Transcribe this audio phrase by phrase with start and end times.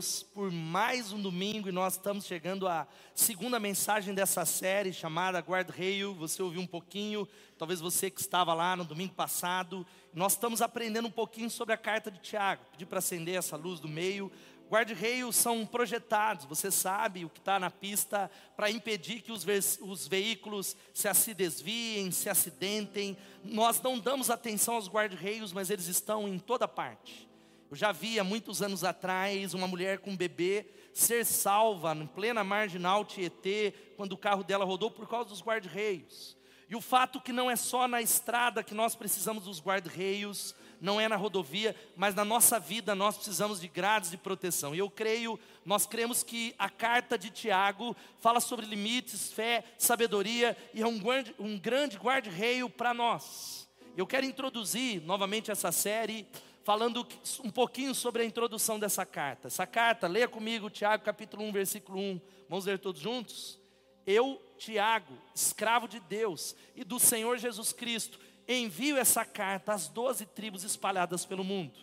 [0.00, 5.38] Deus por mais um domingo e nós estamos chegando à segunda mensagem dessa série chamada
[5.40, 6.14] Guard-Rail.
[6.14, 7.28] Você ouviu um pouquinho,
[7.58, 9.86] talvez você que estava lá no domingo passado.
[10.14, 12.64] Nós estamos aprendendo um pouquinho sobre a carta de Tiago.
[12.72, 14.32] Pedi para acender essa luz do meio.
[14.70, 19.58] Guard-rails são projetados, você sabe o que está na pista, para impedir que os, ve
[19.82, 23.18] os veículos se, se desviem, se acidentem.
[23.44, 27.29] Nós não damos atenção aos guard-rails, mas eles estão em toda parte.
[27.70, 32.04] Eu já vi há muitos anos atrás uma mulher com um bebê ser salva em
[32.04, 36.36] plena marginal Tietê, quando o carro dela rodou por causa dos guarda-reios.
[36.68, 41.00] E o fato que não é só na estrada que nós precisamos dos guarda-reios, não
[41.00, 44.74] é na rodovia, mas na nossa vida nós precisamos de grades de proteção.
[44.74, 50.56] E eu creio, nós cremos que a carta de Tiago fala sobre limites, fé, sabedoria
[50.74, 53.68] e é um, grande, um grande guarda-reio para nós.
[53.96, 56.26] Eu quero introduzir novamente essa série
[56.70, 57.04] falando
[57.42, 59.48] um pouquinho sobre a introdução dessa carta.
[59.48, 62.20] Essa carta, leia comigo Tiago capítulo 1, versículo 1.
[62.48, 63.58] Vamos ler todos juntos?
[64.06, 70.24] Eu, Tiago, escravo de Deus e do Senhor Jesus Cristo, envio essa carta às doze
[70.26, 71.76] tribos espalhadas pelo mundo.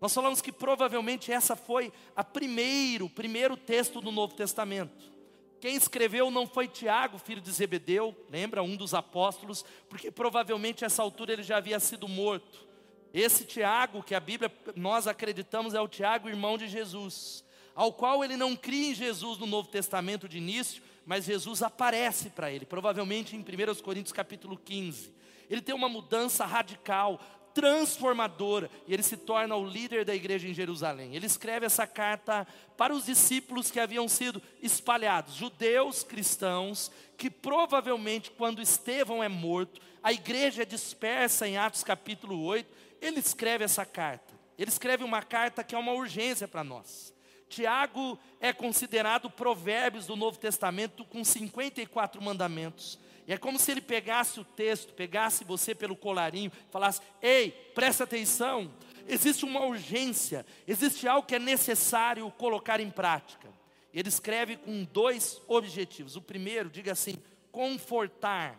[0.00, 5.12] Nós falamos que provavelmente essa foi a primeiro, primeiro texto do Novo Testamento.
[5.60, 11.04] Quem escreveu não foi Tiago, filho de Zebedeu, lembra, um dos apóstolos, porque provavelmente essa
[11.04, 12.73] altura ele já havia sido morto.
[13.14, 18.24] Esse Tiago, que a Bíblia, nós acreditamos, é o Tiago, irmão de Jesus, ao qual
[18.24, 22.66] ele não cria em Jesus no Novo Testamento de início, mas Jesus aparece para ele,
[22.66, 25.12] provavelmente em 1 Coríntios capítulo 15.
[25.48, 27.20] Ele tem uma mudança radical,
[27.54, 31.14] transformadora, e ele se torna o líder da igreja em Jerusalém.
[31.14, 32.44] Ele escreve essa carta
[32.76, 39.80] para os discípulos que haviam sido espalhados, judeus cristãos, que provavelmente, quando Estevão é morto,
[40.02, 42.68] a igreja é dispersa em Atos capítulo 8,
[43.06, 44.34] ele escreve essa carta.
[44.58, 47.12] Ele escreve uma carta que é uma urgência para nós.
[47.48, 52.98] Tiago é considerado provérbios do Novo Testamento com 54 mandamentos.
[53.26, 58.04] E é como se ele pegasse o texto, pegasse você pelo colarinho, falasse: "Ei, presta
[58.04, 58.72] atenção,
[59.06, 63.48] existe uma urgência, existe algo que é necessário colocar em prática".
[63.92, 66.16] Ele escreve com dois objetivos.
[66.16, 67.16] O primeiro, diga assim:
[67.52, 68.58] confortar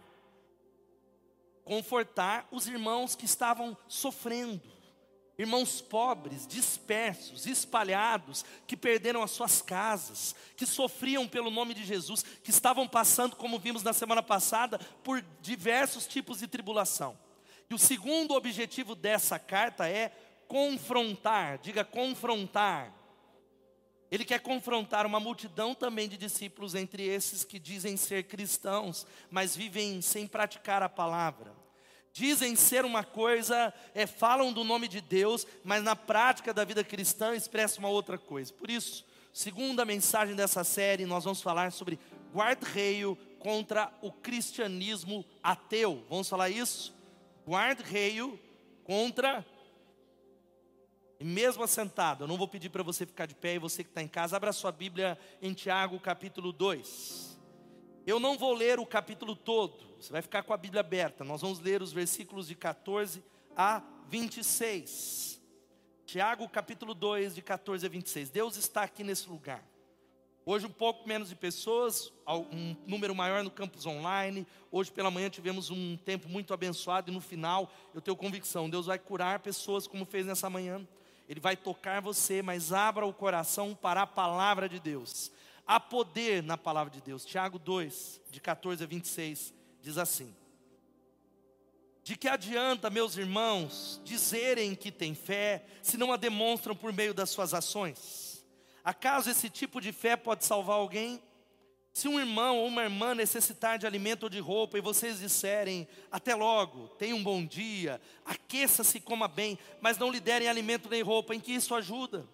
[1.65, 4.61] confortar os irmãos que estavam sofrendo,
[5.37, 12.23] irmãos pobres, dispersos, espalhados, que perderam as suas casas, que sofriam pelo nome de Jesus,
[12.23, 17.17] que estavam passando, como vimos na semana passada, por diversos tipos de tribulação.
[17.67, 20.11] E o segundo objetivo dessa carta é
[20.47, 22.93] confrontar, diga confrontar.
[24.11, 29.55] Ele quer confrontar uma multidão também de discípulos, entre esses que dizem ser cristãos, mas
[29.55, 31.54] vivem sem praticar a palavra.
[32.17, 36.81] Dizem ser uma coisa, é, falam do nome de Deus, mas na prática da vida
[36.81, 38.53] cristã expressam uma outra coisa.
[38.53, 41.99] Por isso, segunda mensagem dessa série, nós vamos falar sobre
[42.33, 46.05] guarda-reio contra o cristianismo ateu.
[46.09, 46.95] Vamos falar isso?
[47.45, 48.39] Guarda-reio
[48.85, 49.45] contra
[51.19, 53.89] e mesmo assentado, eu não vou pedir para você ficar de pé e você que
[53.89, 57.34] está em casa, abra sua Bíblia em Tiago capítulo 2.
[58.05, 61.23] Eu não vou ler o capítulo todo, você vai ficar com a Bíblia aberta.
[61.23, 63.23] Nós vamos ler os versículos de 14
[63.57, 65.41] a 26.
[66.05, 68.29] Tiago capítulo 2, de 14 a 26.
[68.29, 69.67] Deus está aqui nesse lugar.
[70.45, 74.45] Hoje um pouco menos de pessoas, um número maior no campus online.
[74.71, 78.85] Hoje pela manhã tivemos um tempo muito abençoado e no final eu tenho convicção, Deus
[78.85, 80.87] vai curar pessoas como fez nessa manhã.
[81.27, 85.31] Ele vai tocar você, mas abra o coração para a palavra de Deus.
[85.67, 87.25] Há poder na palavra de Deus.
[87.25, 90.35] Tiago 2, de 14 a 26, diz assim:
[92.03, 97.13] De que adianta, meus irmãos, dizerem que têm fé, se não a demonstram por meio
[97.13, 98.45] das suas ações?
[98.83, 101.19] Acaso esse tipo de fé pode salvar alguém?
[101.91, 105.87] Se um irmão ou uma irmã necessitar de alimento ou de roupa e vocês disserem,
[106.11, 110.89] até logo, tenha um bom dia, aqueça-se e coma bem, mas não lhe derem alimento
[110.89, 112.27] nem roupa, em que isso ajuda?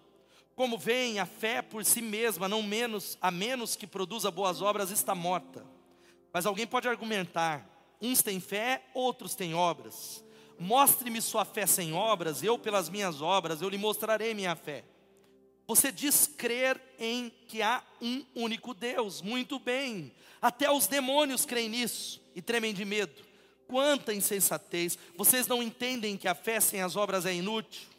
[0.54, 4.90] Como vem, a fé por si mesma, não menos, a menos que produza boas obras,
[4.90, 5.64] está morta.
[6.32, 7.66] Mas alguém pode argumentar:
[8.00, 10.24] uns têm fé, outros têm obras.
[10.58, 14.84] Mostre-me sua fé sem obras, eu pelas minhas obras, eu lhe mostrarei minha fé.
[15.66, 20.12] Você diz crer em que há um único Deus, muito bem.
[20.40, 23.22] Até os demônios creem nisso e tremem de medo.
[23.66, 24.98] Quanta insensatez!
[25.16, 27.91] Vocês não entendem que a fé sem as obras é inútil?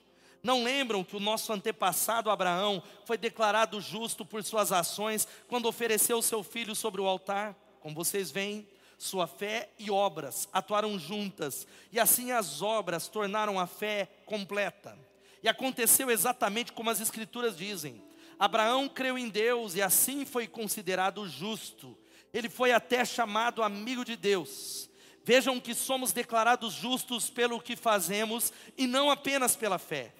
[0.43, 6.21] Não lembram que o nosso antepassado Abraão foi declarado justo por suas ações quando ofereceu
[6.21, 7.55] seu filho sobre o altar?
[7.79, 8.67] Como vocês veem,
[8.97, 14.97] sua fé e obras atuaram juntas, e assim as obras tornaram a fé completa.
[15.41, 18.03] E aconteceu exatamente como as Escrituras dizem:
[18.37, 21.97] Abraão creu em Deus e assim foi considerado justo.
[22.33, 24.89] Ele foi até chamado amigo de Deus.
[25.23, 30.13] Vejam que somos declarados justos pelo que fazemos e não apenas pela fé.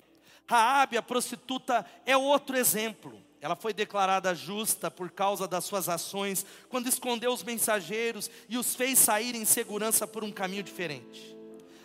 [0.48, 3.22] Raabe, a prostituta, é outro exemplo.
[3.40, 8.74] Ela foi declarada justa por causa das suas ações, quando escondeu os mensageiros e os
[8.75, 11.36] fez sair em segurança por um caminho diferente.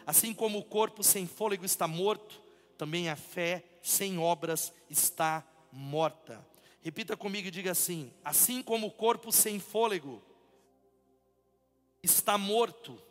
[0.07, 2.41] Assim como o corpo sem fôlego está morto,
[2.77, 6.47] também a fé sem obras está morta.
[6.81, 10.23] Repita comigo e diga assim: assim como o corpo sem fôlego
[12.03, 13.03] está morto,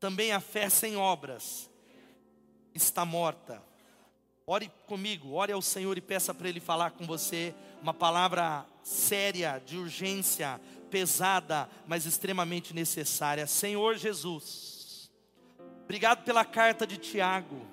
[0.00, 1.70] também a fé sem obras
[2.74, 3.69] está morta.
[4.46, 9.62] Ore comigo, ore ao Senhor e peça para Ele falar com você uma palavra séria,
[9.64, 10.60] de urgência,
[10.90, 13.46] pesada, mas extremamente necessária.
[13.46, 15.10] Senhor Jesus,
[15.84, 17.64] obrigado pela carta de Tiago,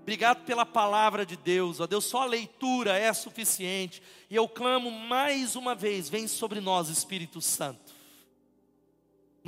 [0.00, 4.90] obrigado pela palavra de Deus, ó Deus, só a leitura é suficiente, e eu clamo
[4.90, 7.87] mais uma vez: vem sobre nós, Espírito Santo.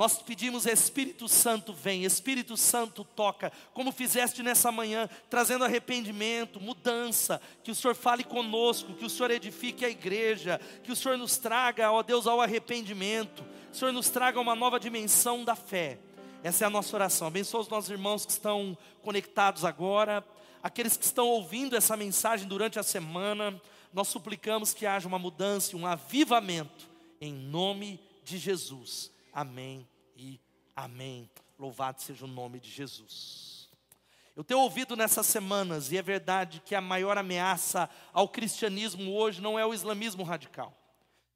[0.01, 7.39] Nós pedimos, Espírito Santo, vem, Espírito Santo toca, como fizeste nessa manhã, trazendo arrependimento, mudança,
[7.63, 11.37] que o Senhor fale conosco, que o Senhor edifique a igreja, que o Senhor nos
[11.37, 15.99] traga, ó Deus, ao arrependimento, que o Senhor nos traga uma nova dimensão da fé.
[16.41, 17.27] Essa é a nossa oração.
[17.27, 20.25] Abençoa os nossos irmãos que estão conectados agora,
[20.63, 23.61] aqueles que estão ouvindo essa mensagem durante a semana.
[23.93, 26.89] Nós suplicamos que haja uma mudança, um avivamento,
[27.21, 29.11] em nome de Jesus.
[29.33, 30.39] Amém e
[30.75, 31.29] amém.
[31.57, 33.69] Louvado seja o nome de Jesus.
[34.35, 39.41] Eu tenho ouvido nessas semanas, e é verdade que a maior ameaça ao cristianismo hoje
[39.41, 40.73] não é o islamismo radical.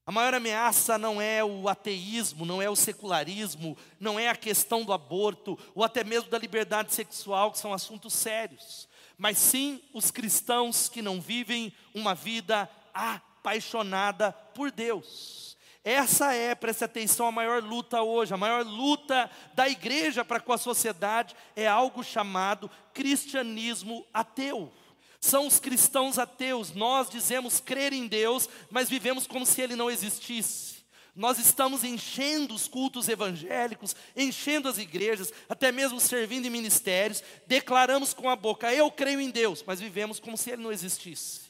[0.05, 4.83] A maior ameaça não é o ateísmo, não é o secularismo, não é a questão
[4.83, 8.87] do aborto, ou até mesmo da liberdade sexual, que são assuntos sérios,
[9.17, 15.54] mas sim os cristãos que não vivem uma vida apaixonada por Deus.
[15.85, 20.51] Essa é, preste atenção, a maior luta hoje, a maior luta da igreja para com
[20.51, 24.73] a sociedade é algo chamado cristianismo ateu.
[25.21, 29.91] São os cristãos ateus, nós dizemos crer em Deus, mas vivemos como se ele não
[29.91, 30.83] existisse.
[31.15, 38.11] Nós estamos enchendo os cultos evangélicos, enchendo as igrejas, até mesmo servindo em ministérios, declaramos
[38.11, 41.44] com a boca, eu creio em Deus, mas vivemos como se ele não existisse.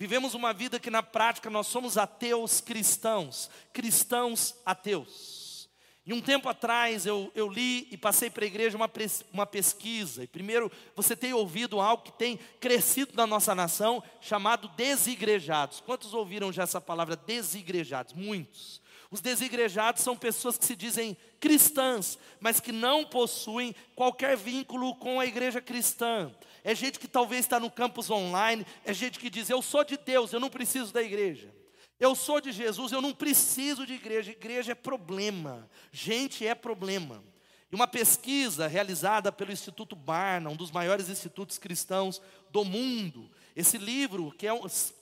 [0.00, 5.68] Vivemos uma vida que na prática nós somos ateus cristãos, cristãos ateus.
[6.06, 8.90] E um tempo atrás eu, eu li e passei para a igreja uma,
[9.30, 10.24] uma pesquisa.
[10.24, 15.80] E primeiro você tem ouvido algo que tem crescido na nossa nação, chamado desigrejados.
[15.80, 18.14] Quantos ouviram já essa palavra desigrejados?
[18.14, 18.80] Muitos.
[19.10, 25.20] Os desigrejados são pessoas que se dizem cristãs, mas que não possuem qualquer vínculo com
[25.20, 26.32] a igreja cristã
[26.62, 29.96] é gente que talvez está no campus online, é gente que diz: Eu sou de
[29.96, 31.54] Deus, eu não preciso da igreja.
[31.98, 34.30] Eu sou de Jesus, eu não preciso de igreja.
[34.32, 37.22] Igreja é problema, gente é problema.
[37.70, 42.20] E uma pesquisa realizada pelo Instituto Barna, um dos maiores institutos cristãos
[42.50, 44.50] do mundo, esse livro, que é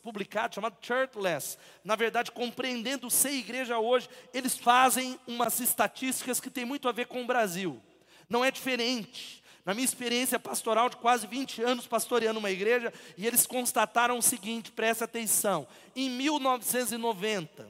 [0.02, 6.64] publicado, chamado Churchless, na verdade, compreendendo ser igreja hoje, eles fazem umas estatísticas que têm
[6.64, 7.80] muito a ver com o Brasil.
[8.28, 9.42] Não é diferente.
[9.68, 14.22] Na minha experiência pastoral de quase 20 anos pastoreando uma igreja, e eles constataram o
[14.22, 17.68] seguinte, presta atenção: em 1990,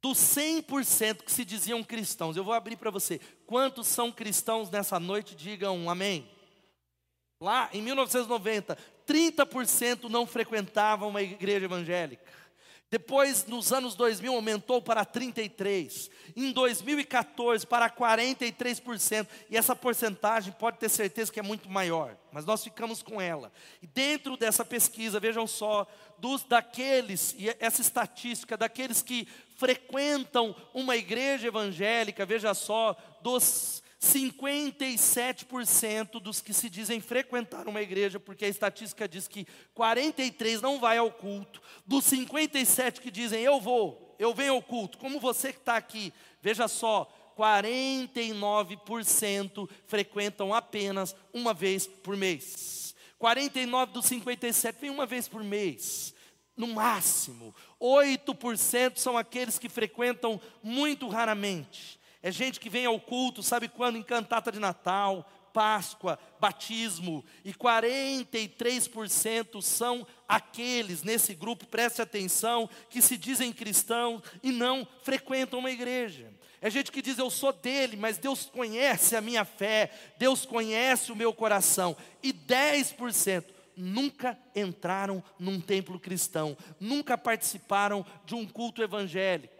[0.00, 4.98] dos 100% que se diziam cristãos, eu vou abrir para você, quantos são cristãos nessa
[4.98, 5.34] noite?
[5.34, 6.26] Digam amém.
[7.42, 12.24] Lá em 1990, 30% não frequentavam uma igreja evangélica.
[12.88, 16.10] Depois, nos anos 2000, aumentou para 33%.
[16.36, 19.26] Em 2014, para 43%.
[19.50, 22.16] E essa porcentagem pode ter certeza que é muito maior.
[22.30, 23.52] Mas nós ficamos com ela.
[23.82, 25.86] E dentro dessa pesquisa, vejam só,
[26.18, 29.26] dos daqueles, e essa estatística, daqueles que
[29.56, 38.20] frequentam uma igreja evangélica, veja só, dos 57% dos que se dizem frequentar uma igreja,
[38.20, 43.60] porque a estatística diz que 43 não vai ao culto, dos 57 que dizem eu
[43.60, 51.14] vou, eu venho ao culto, como você que está aqui, veja só, 49% frequentam apenas
[51.32, 52.94] uma vez por mês.
[53.18, 56.14] 49 dos 57 vem uma vez por mês,
[56.56, 57.54] no máximo.
[57.80, 62.00] 8% são aqueles que frequentam muito raramente.
[62.22, 63.96] É gente que vem ao culto, sabe quando?
[63.96, 67.24] Em cantata de Natal, Páscoa, batismo.
[67.42, 75.60] E 43% são aqueles nesse grupo, preste atenção, que se dizem cristãos e não frequentam
[75.60, 76.30] uma igreja.
[76.60, 81.10] É gente que diz eu sou dele, mas Deus conhece a minha fé, Deus conhece
[81.10, 81.96] o meu coração.
[82.22, 83.44] E 10%,
[83.76, 89.55] nunca entraram num templo cristão, nunca participaram de um culto evangélico.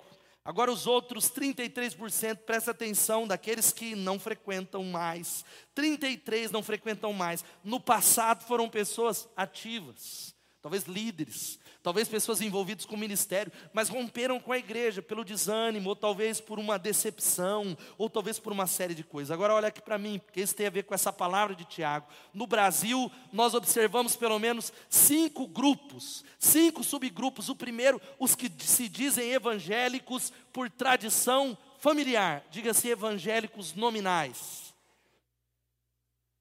[0.46, 5.44] Agora, os outros 33%, presta atenção, daqueles que não frequentam mais.
[5.74, 7.44] 33% não frequentam mais.
[7.64, 14.40] No passado foram pessoas ativas, talvez líderes, talvez pessoas envolvidas com o ministério, mas romperam
[14.40, 18.92] com a igreja pelo desânimo, ou talvez por uma decepção, ou talvez por uma série
[18.92, 19.30] de coisas.
[19.30, 22.08] Agora olha aqui para mim, porque isso tem a ver com essa palavra de Tiago.
[22.34, 27.48] No Brasil, nós observamos pelo menos cinco grupos, cinco subgrupos.
[27.48, 34.74] O primeiro, os que se dizem evangélicos por tradição familiar, diga-se evangélicos nominais.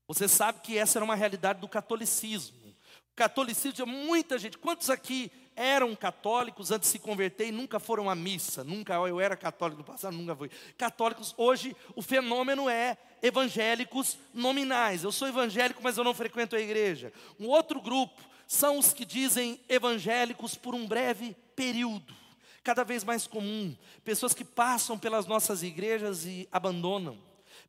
[0.07, 2.64] Você sabe que essa era uma realidade do catolicismo.
[3.15, 4.57] Catolicismo muita gente.
[4.57, 8.63] Quantos aqui eram católicos antes de se converter e nunca foram à missa?
[8.63, 10.49] Nunca, eu era católico no passado, nunca fui.
[10.77, 15.03] Católicos, hoje o fenômeno é evangélicos nominais.
[15.03, 17.13] Eu sou evangélico, mas eu não frequento a igreja.
[17.39, 22.13] Um outro grupo são os que dizem evangélicos por um breve período.
[22.63, 23.75] Cada vez mais comum.
[24.03, 27.17] Pessoas que passam pelas nossas igrejas e abandonam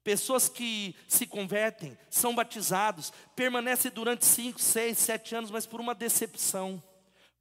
[0.07, 5.97] Pessoas que se convertem, são batizados, permanecem durante 5, 6, 7 anos, mas por uma
[5.97, 6.81] decepção.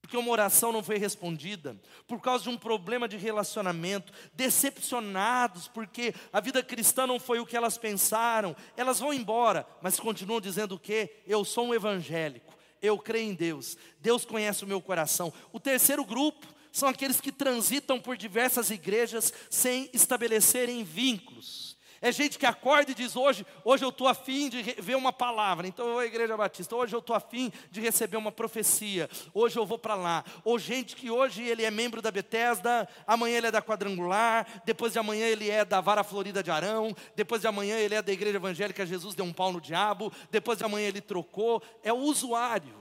[0.01, 6.15] Porque uma oração não foi respondida, por causa de um problema de relacionamento, decepcionados, porque
[6.33, 10.73] a vida cristã não foi o que elas pensaram, elas vão embora, mas continuam dizendo
[10.73, 11.21] o quê?
[11.27, 15.31] Eu sou um evangélico, eu creio em Deus, Deus conhece o meu coração.
[15.53, 21.74] O terceiro grupo são aqueles que transitam por diversas igrejas sem estabelecerem vínculos.
[22.01, 25.67] É gente que acorda e diz: hoje, hoje eu estou afim de ver uma palavra.
[25.67, 26.75] Então eu igreja batista.
[26.75, 29.09] Hoje eu estou afim de receber uma profecia.
[29.33, 30.23] Hoje eu vou para lá.
[30.43, 34.93] Ou gente que hoje ele é membro da Bethesda, amanhã ele é da quadrangular, depois
[34.93, 38.11] de amanhã ele é da vara florida de Arão, depois de amanhã ele é da
[38.11, 41.61] igreja evangélica Jesus deu um pau no diabo, depois de amanhã ele trocou.
[41.83, 42.75] É o usuário.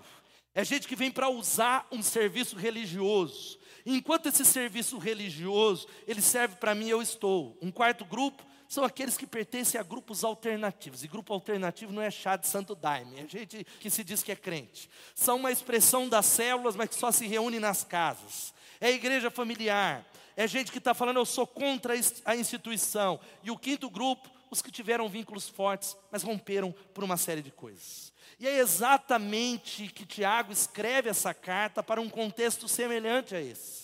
[0.54, 3.58] É gente que vem para usar um serviço religioso.
[3.84, 7.58] Enquanto esse serviço religioso, ele serve para mim, eu estou.
[7.60, 11.04] Um quarto grupo são aqueles que pertencem a grupos alternativos.
[11.04, 14.32] E grupo alternativo não é chá de santo daime, é gente que se diz que
[14.32, 14.90] é crente.
[15.14, 18.52] São uma expressão das células, mas que só se reúne nas casas.
[18.80, 20.04] É igreja familiar.
[20.36, 21.94] É gente que está falando, eu sou contra
[22.24, 23.20] a instituição.
[23.42, 27.50] E o quinto grupo, os que tiveram vínculos fortes, mas romperam por uma série de
[27.50, 28.12] coisas.
[28.38, 33.83] E é exatamente que Tiago escreve essa carta para um contexto semelhante a esse.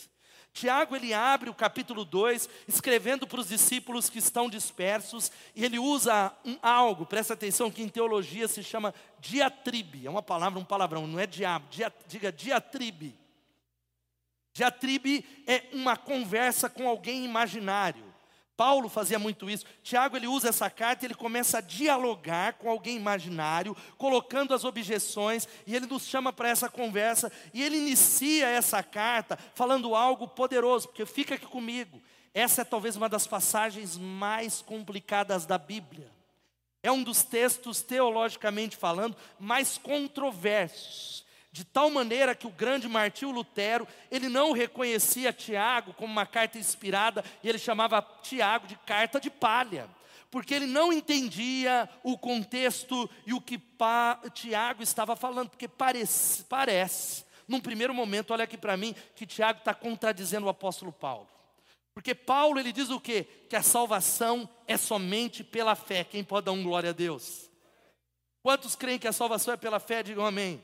[0.52, 5.78] Tiago ele abre o capítulo 2, escrevendo para os discípulos que estão dispersos, e ele
[5.78, 10.64] usa um algo, presta atenção, que em teologia se chama diatribe, é uma palavra, um
[10.64, 13.16] palavrão, não é diabo, dia, diga diatribe.
[14.52, 18.09] Diatribe é uma conversa com alguém imaginário.
[18.60, 19.64] Paulo fazia muito isso.
[19.82, 25.48] Tiago ele usa essa carta ele começa a dialogar com alguém imaginário, colocando as objeções,
[25.66, 30.88] e ele nos chama para essa conversa, e ele inicia essa carta falando algo poderoso,
[30.88, 32.02] porque fica aqui comigo.
[32.34, 36.10] Essa é talvez uma das passagens mais complicadas da Bíblia.
[36.82, 41.24] É um dos textos, teologicamente falando, mais controversos.
[41.52, 46.58] De tal maneira que o grande Martinho Lutero, ele não reconhecia Tiago como uma carta
[46.58, 49.88] inspirada, e ele chamava Tiago de carta de palha,
[50.30, 56.44] porque ele não entendia o contexto e o que pa, Tiago estava falando, porque parece,
[56.44, 61.28] parece, num primeiro momento, olha aqui para mim, que Tiago está contradizendo o apóstolo Paulo.
[61.92, 63.26] Porque Paulo ele diz o quê?
[63.48, 66.04] Que a salvação é somente pela fé.
[66.04, 67.50] Quem pode dar um glória a Deus?
[68.40, 70.00] Quantos creem que a salvação é pela fé?
[70.02, 70.62] Digam amém.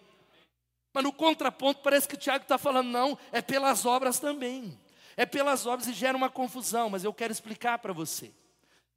[0.97, 4.81] Mas no contraponto, parece que Tiago está falando, não, é pelas obras também.
[5.15, 8.33] É pelas obras e gera uma confusão, mas eu quero explicar para você.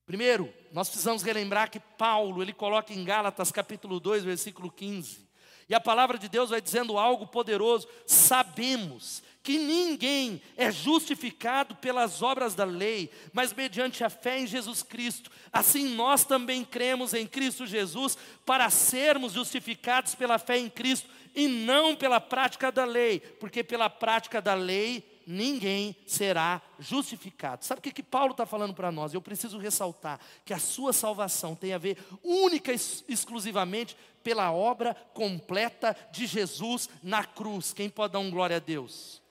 [0.06, 5.28] Primeiro, nós precisamos relembrar que Paulo, ele coloca em Gálatas capítulo 2, versículo 15.
[5.68, 7.86] E a palavra de Deus vai dizendo algo poderoso.
[8.08, 14.82] Sabemos que ninguém é justificado pelas obras da lei, mas mediante a fé em Jesus
[14.82, 15.30] Cristo.
[15.52, 21.48] Assim nós também cremos em Cristo Jesus para sermos justificados pela fé em Cristo e
[21.48, 27.64] não pela prática da lei, porque pela prática da lei ninguém será justificado.
[27.64, 29.14] Sabe o que, que Paulo está falando para nós?
[29.14, 32.76] Eu preciso ressaltar que a sua salvação tem a ver única e
[33.08, 37.72] exclusivamente pela obra completa de Jesus na cruz.
[37.74, 39.22] Quem pode dar um glória a Deus?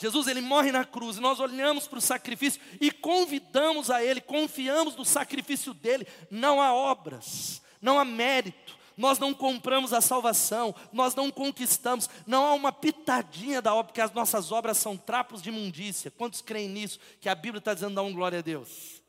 [0.00, 4.96] Jesus ele morre na cruz nós olhamos para o sacrifício e convidamos a Ele, confiamos
[4.96, 6.06] no sacrifício dele.
[6.30, 12.44] Não há obras, não há mérito, nós não compramos a salvação, nós não conquistamos, não
[12.44, 16.10] há uma pitadinha da obra, porque as nossas obras são trapos de imundícia.
[16.10, 17.00] Quantos creem nisso?
[17.18, 19.00] Que a Bíblia está dizendo, dá um glória a Deus.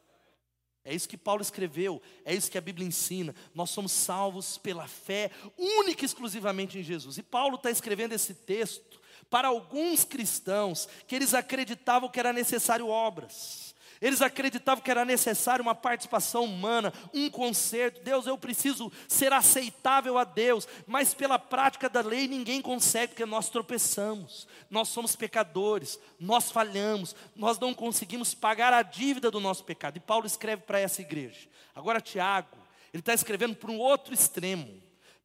[0.86, 3.36] É isso que Paulo escreveu, é isso que a Bíblia ensina.
[3.54, 7.18] Nós somos salvos pela fé, única e exclusivamente em Jesus.
[7.18, 12.88] E Paulo está escrevendo esse texto para alguns cristãos que eles acreditavam que era necessário
[12.88, 13.71] obras.
[14.02, 18.02] Eles acreditavam que era necessário uma participação humana, um conserto.
[18.02, 23.26] Deus, eu preciso ser aceitável a Deus, mas pela prática da lei ninguém consegue, porque
[23.26, 29.64] nós tropeçamos, nós somos pecadores, nós falhamos, nós não conseguimos pagar a dívida do nosso
[29.64, 29.98] pecado.
[29.98, 31.48] E Paulo escreve para essa igreja.
[31.76, 32.58] Agora, Tiago,
[32.92, 34.82] ele está escrevendo para um outro extremo.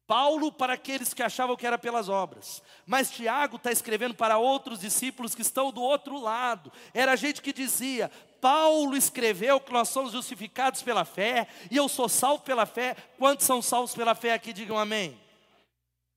[0.07, 4.79] Paulo para aqueles que achavam que era pelas obras, mas Tiago está escrevendo para outros
[4.79, 6.71] discípulos que estão do outro lado.
[6.93, 8.09] Era gente que dizia:
[8.39, 12.95] Paulo escreveu que nós somos justificados pela fé, e eu sou salvo pela fé.
[13.17, 14.53] Quantos são salvos pela fé aqui?
[14.53, 15.19] Digam amém.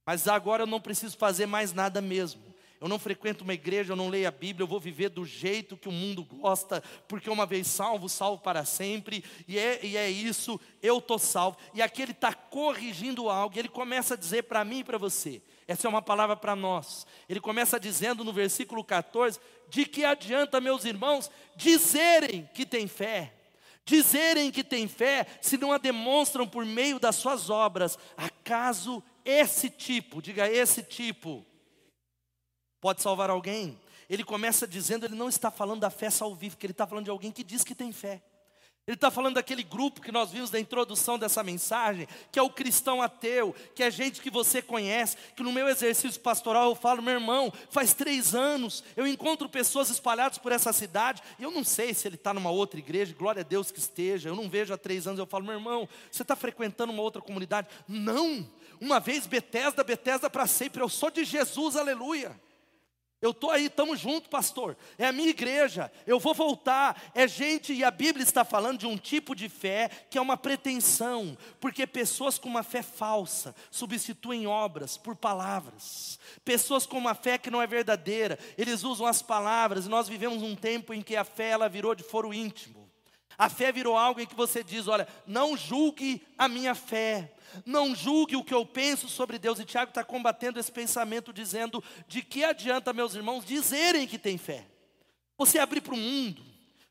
[0.07, 2.50] Mas agora eu não preciso fazer mais nada mesmo.
[2.81, 5.77] Eu não frequento uma igreja, eu não leio a Bíblia, eu vou viver do jeito
[5.77, 10.09] que o mundo gosta, porque uma vez salvo, salvo para sempre, e é, e é
[10.09, 11.59] isso, eu estou salvo.
[11.75, 15.43] E aqui ele está corrigindo algo, ele começa a dizer para mim e para você,
[15.69, 17.07] essa é uma palavra para nós.
[17.29, 23.35] Ele começa dizendo no versículo 14: De que adianta, meus irmãos, dizerem que têm fé?
[23.85, 29.69] Dizerem que têm fé, se não a demonstram por meio das suas obras, acaso esse
[29.69, 31.45] tipo, diga esse tipo,
[32.81, 33.79] pode salvar alguém.
[34.09, 37.31] Ele começa dizendo, ele não está falando da fé salvífica, ele está falando de alguém
[37.31, 38.23] que diz que tem fé.
[38.87, 42.51] Ele está falando daquele grupo que nós vimos da introdução dessa mensagem, que é o
[42.51, 47.01] cristão ateu, que é gente que você conhece, que no meu exercício pastoral eu falo,
[47.01, 51.63] meu irmão, faz três anos eu encontro pessoas espalhadas por essa cidade, e eu não
[51.63, 54.75] sei se ele está numa outra igreja, glória a Deus que esteja, eu não vejo
[54.75, 57.69] há três anos, eu falo, meu irmão, você está frequentando uma outra comunidade?
[57.87, 58.45] Não,
[58.81, 62.35] uma vez Betesda, Betesda para sempre, eu sou de Jesus, aleluia.
[63.23, 64.75] Eu estou aí, estamos juntos, pastor.
[64.97, 67.11] É a minha igreja, eu vou voltar.
[67.15, 70.39] É gente, e a Bíblia está falando de um tipo de fé que é uma
[70.39, 76.19] pretensão, porque pessoas com uma fé falsa substituem obras por palavras.
[76.47, 80.57] Pessoas com uma fé que não é verdadeira, eles usam as palavras, nós vivemos um
[80.57, 82.91] tempo em que a fé ela virou de foro íntimo.
[83.37, 87.33] A fé virou algo em que você diz: olha, não julgue a minha fé,
[87.65, 89.59] não julgue o que eu penso sobre Deus.
[89.59, 94.39] E Tiago está combatendo esse pensamento, dizendo: de que adianta, meus irmãos, dizerem que tem
[94.39, 94.67] fé?
[95.39, 96.43] Você abrir para o mundo,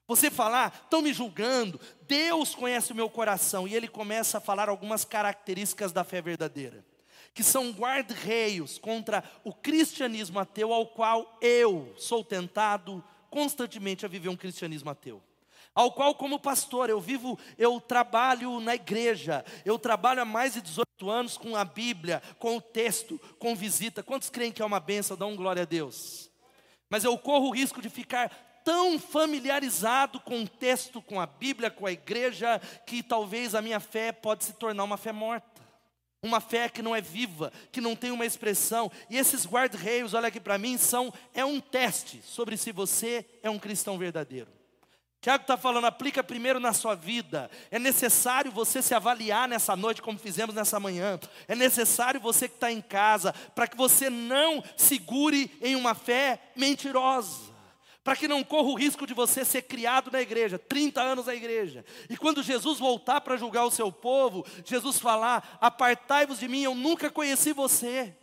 [0.07, 3.67] você falar, estão me julgando, Deus conhece o meu coração.
[3.67, 6.83] E ele começa a falar algumas características da fé verdadeira,
[7.33, 14.29] que são guarda-reios contra o cristianismo ateu, ao qual eu sou tentado constantemente a viver
[14.29, 15.21] um cristianismo ateu
[15.73, 20.61] ao qual, como pastor, eu vivo, eu trabalho na igreja, eu trabalho há mais de
[20.61, 24.03] 18 anos com a Bíblia, com o texto, com visita.
[24.03, 25.15] Quantos creem que é uma benção?
[25.15, 26.29] Dão glória a Deus.
[26.89, 28.29] Mas eu corro o risco de ficar
[28.65, 33.79] tão familiarizado com o texto, com a Bíblia, com a igreja, que talvez a minha
[33.79, 35.47] fé pode se tornar uma fé morta.
[36.21, 38.91] Uma fé que não é viva, que não tem uma expressão.
[39.09, 43.49] E esses guarda-reios, olha aqui para mim, são é um teste sobre se você é
[43.49, 44.58] um cristão verdadeiro.
[45.21, 47.51] Tiago está falando, aplica primeiro na sua vida.
[47.69, 51.19] É necessário você se avaliar nessa noite, como fizemos nessa manhã.
[51.45, 56.39] É necessário você que está em casa, para que você não segure em uma fé
[56.55, 57.49] mentirosa.
[58.01, 61.35] Para que não corra o risco de você ser criado na igreja, 30 anos na
[61.35, 61.83] igreja.
[62.09, 66.73] E quando Jesus voltar para julgar o seu povo, Jesus falar: Apartai-vos de mim, eu
[66.73, 68.15] nunca conheci você.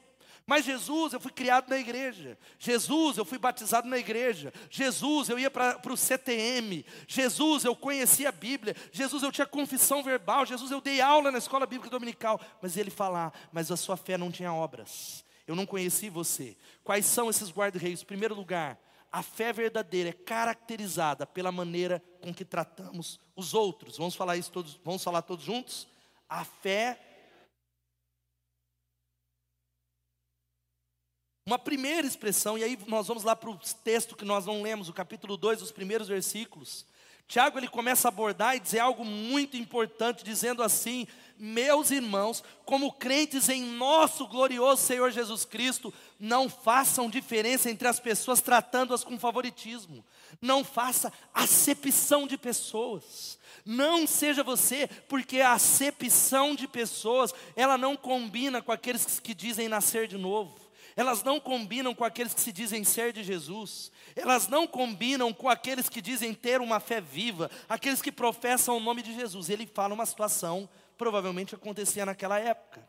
[0.46, 2.38] Mas Jesus, eu fui criado na igreja.
[2.56, 4.52] Jesus, eu fui batizado na igreja.
[4.70, 6.86] Jesus, eu ia para o CTM.
[7.08, 8.76] Jesus, eu conhecia a Bíblia.
[8.92, 10.46] Jesus, eu tinha confissão verbal.
[10.46, 12.40] Jesus, eu dei aula na escola bíblica dominical.
[12.62, 15.24] Mas ele falar, mas a sua fé não tinha obras.
[15.48, 16.56] Eu não conheci você.
[16.84, 18.04] Quais são esses guarda-reis?
[18.04, 18.78] Primeiro lugar,
[19.10, 23.96] a fé verdadeira é caracterizada pela maneira com que tratamos os outros.
[23.96, 25.88] Vamos falar isso todos, vamos falar todos juntos?
[26.28, 27.00] A fé
[31.48, 34.88] Uma primeira expressão, e aí nós vamos lá para o texto que nós não lemos,
[34.88, 36.84] o capítulo 2, os primeiros versículos.
[37.28, 41.06] Tiago ele começa a abordar e dizer algo muito importante, dizendo assim:
[41.38, 48.00] Meus irmãos, como crentes em nosso glorioso Senhor Jesus Cristo, não façam diferença entre as
[48.00, 50.04] pessoas tratando-as com favoritismo.
[50.42, 53.38] Não faça acepção de pessoas.
[53.64, 59.68] Não seja você, porque a acepção de pessoas, ela não combina com aqueles que dizem
[59.68, 60.65] nascer de novo
[60.96, 65.48] elas não combinam com aqueles que se dizem ser de Jesus, elas não combinam com
[65.48, 69.50] aqueles que dizem ter uma fé viva, aqueles que professam o nome de Jesus.
[69.50, 72.88] Ele fala uma situação, provavelmente acontecia naquela época.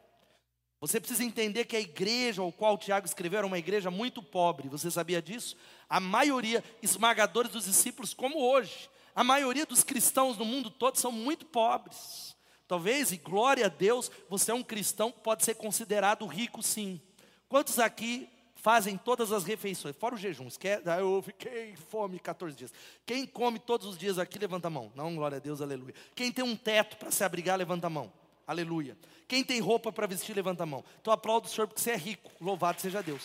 [0.80, 4.70] Você precisa entender que a igreja ao qual Tiago escreveu era uma igreja muito pobre,
[4.70, 5.58] você sabia disso?
[5.90, 11.12] A maioria esmagadora dos discípulos, como hoje, A maioria dos cristãos no mundo todo são
[11.12, 12.38] muito pobres.
[12.68, 17.02] Talvez, e glória a Deus, você é um cristão que pode ser considerado rico sim.
[17.50, 22.56] Quantos aqui fazem todas as refeições, fora os jejuns, que é, eu fiquei fome 14
[22.56, 22.74] dias.
[23.06, 24.92] Quem come todos os dias aqui, levanta a mão.
[24.96, 25.94] Não, glória a Deus, aleluia.
[26.14, 28.12] Quem tem um teto para se abrigar, levanta a mão.
[28.46, 28.98] Aleluia.
[29.28, 30.84] Quem tem roupa para vestir, levanta a mão.
[31.02, 32.32] Então aplaudo o Senhor porque você é rico.
[32.40, 33.22] Louvado seja Deus.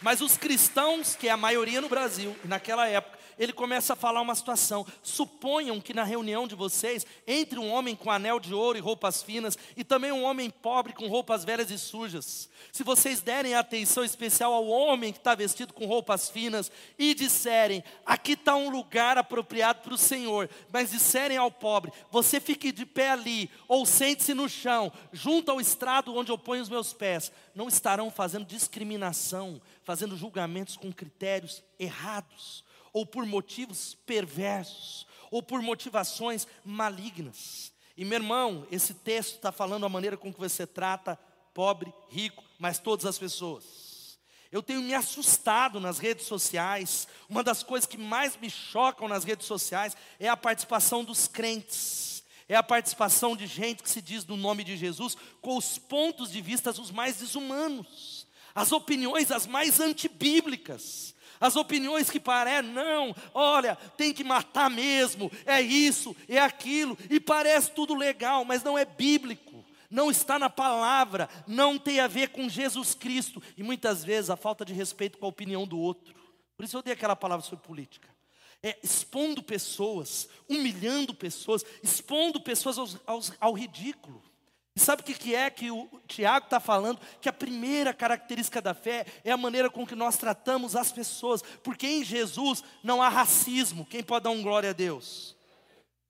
[0.00, 4.20] Mas os cristãos, que é a maioria no Brasil, naquela época, ele começa a falar
[4.20, 4.86] uma situação.
[5.02, 9.22] Suponham que na reunião de vocês, entre um homem com anel de ouro e roupas
[9.22, 12.48] finas, e também um homem pobre com roupas velhas e sujas.
[12.72, 17.84] Se vocês derem atenção especial ao homem que está vestido com roupas finas, e disserem,
[18.04, 22.84] aqui está um lugar apropriado para o Senhor, mas disserem ao pobre, você fique de
[22.84, 27.32] pé ali, ou sente-se no chão, junto ao estrado onde eu ponho os meus pés,
[27.54, 32.64] não estarão fazendo discriminação, fazendo julgamentos com critérios errados,
[32.98, 37.72] ou por motivos perversos, ou por motivações malignas.
[37.96, 41.16] E meu irmão, esse texto está falando a maneira com que você trata
[41.54, 44.18] pobre, rico, mas todas as pessoas.
[44.50, 47.06] Eu tenho me assustado nas redes sociais.
[47.28, 52.24] Uma das coisas que mais me chocam nas redes sociais é a participação dos crentes.
[52.48, 56.32] É a participação de gente que se diz no nome de Jesus com os pontos
[56.32, 58.26] de vista os mais desumanos
[58.58, 65.30] as opiniões as mais antibíblicas, as opiniões que parecem, não, olha, tem que matar mesmo,
[65.46, 70.50] é isso, é aquilo, e parece tudo legal, mas não é bíblico, não está na
[70.50, 75.18] palavra, não tem a ver com Jesus Cristo, e muitas vezes a falta de respeito
[75.18, 76.14] com a opinião do outro.
[76.56, 78.08] Por isso eu dei aquela palavra sobre política.
[78.60, 84.20] É, expondo pessoas, humilhando pessoas, expondo pessoas aos, aos, ao ridículo.
[84.78, 87.00] E sabe o que é que o Tiago está falando?
[87.20, 91.42] Que a primeira característica da fé é a maneira com que nós tratamos as pessoas,
[91.64, 93.84] porque em Jesus não há racismo.
[93.84, 95.34] Quem pode dar um glória a Deus?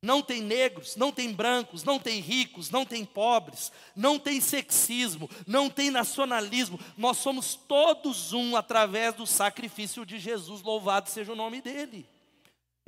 [0.02, 5.30] Não tem negros, não tem brancos, não tem ricos, não tem pobres, não tem sexismo,
[5.46, 6.78] não tem nacionalismo.
[6.94, 12.06] Nós somos todos um através do sacrifício de Jesus, louvado seja o nome dele.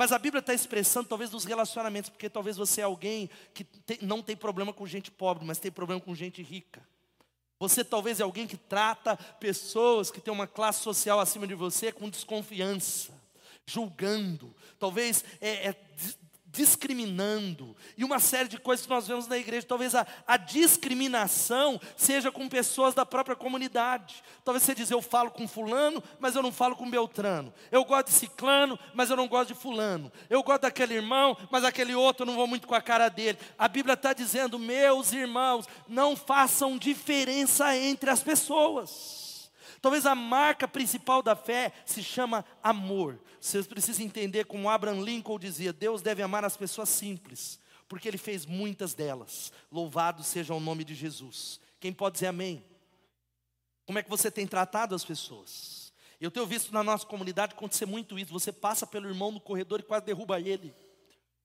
[0.01, 3.99] Mas a Bíblia está expressando talvez nos relacionamentos, porque talvez você é alguém que tem,
[4.01, 6.81] não tem problema com gente pobre, mas tem problema com gente rica.
[7.59, 11.93] Você talvez é alguém que trata pessoas que têm uma classe social acima de você
[11.93, 13.13] com desconfiança,
[13.67, 14.57] julgando.
[14.79, 15.75] Talvez é, é
[16.53, 19.67] discriminando, e uma série de coisas que nós vemos na igreja.
[19.67, 24.23] Talvez a, a, discriminação seja com pessoas da própria comunidade.
[24.45, 27.53] Talvez você diz, eu falo com fulano, mas eu não falo com Beltrano.
[27.71, 30.11] Eu gosto de ciclano, mas eu não gosto de fulano.
[30.29, 33.39] Eu gosto daquele irmão, mas aquele outro eu não vou muito com a cara dele.
[33.59, 39.20] A Bíblia está dizendo, meus irmãos, não façam diferença entre as pessoas.
[39.81, 43.19] Talvez a marca principal da fé se chama amor.
[43.41, 48.19] Vocês precisam entender como Abraham Lincoln dizia: Deus deve amar as pessoas simples, porque Ele
[48.19, 49.51] fez muitas delas.
[49.73, 51.59] Louvado seja o nome de Jesus.
[51.79, 52.63] Quem pode dizer amém?
[53.87, 55.93] Como é que você tem tratado as pessoas?
[56.21, 58.33] Eu tenho visto na nossa comunidade acontecer muito isso.
[58.33, 60.75] Você passa pelo irmão no corredor e quase derruba ele.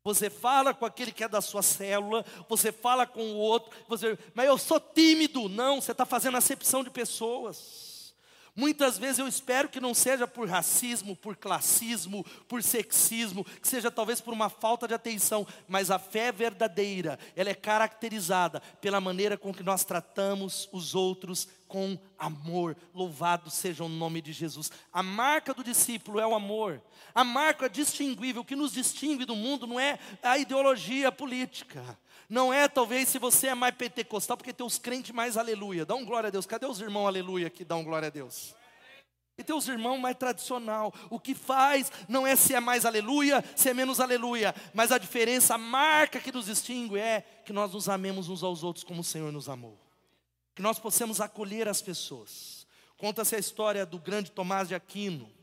[0.04, 4.20] Você fala com aquele que é da sua célula, você fala com o outro, você,
[4.36, 5.50] mas eu sou tímido.
[5.50, 7.95] Não, você está fazendo acepção de pessoas.
[8.56, 13.92] Muitas vezes eu espero que não seja por racismo, por classismo, por sexismo, que seja
[13.92, 19.38] talvez por uma falta de atenção, mas a fé verdadeira, ela é caracterizada pela maneira
[19.38, 22.78] com que nós tratamos os outros com amor.
[22.94, 24.72] Louvado seja o nome de Jesus.
[24.94, 26.82] A marca do discípulo é o amor.
[27.14, 31.98] A marca distinguível que nos distingue do mundo não é a ideologia política.
[32.30, 35.86] Não é talvez se você é mais pentecostal, porque tem os crentes mais aleluia.
[35.86, 36.46] Dá um glória a Deus.
[36.46, 38.56] Cadê os irmãos aleluia que dão glória a Deus?
[39.38, 40.94] E tem os irmãos mais tradicional.
[41.10, 44.56] O que faz não é se é mais aleluia, se é menos aleluia.
[44.74, 48.64] Mas a diferença, a marca que nos distingue é que nós nos amemos uns aos
[48.64, 49.78] outros como o Senhor nos amou.
[50.56, 52.66] Que nós possamos acolher as pessoas.
[52.98, 55.35] Conta-se a história do grande Tomás de Aquino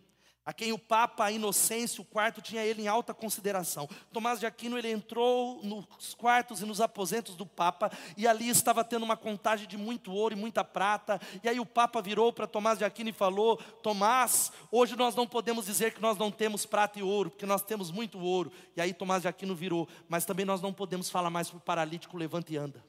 [0.44, 3.88] a quem o Papa Inocêncio IV tinha ele em alta consideração.
[4.12, 8.82] Tomás de Aquino ele entrou nos quartos e nos aposentos do Papa e ali estava
[8.82, 11.20] tendo uma contagem de muito ouro e muita prata.
[11.42, 15.26] E aí o Papa virou para Tomás de Aquino e falou: Tomás, hoje nós não
[15.26, 18.50] podemos dizer que nós não temos prata e ouro, porque nós temos muito ouro.
[18.76, 21.60] E aí Tomás de Aquino virou, mas também nós não podemos falar mais para o
[21.60, 22.84] paralítico levanta e anda.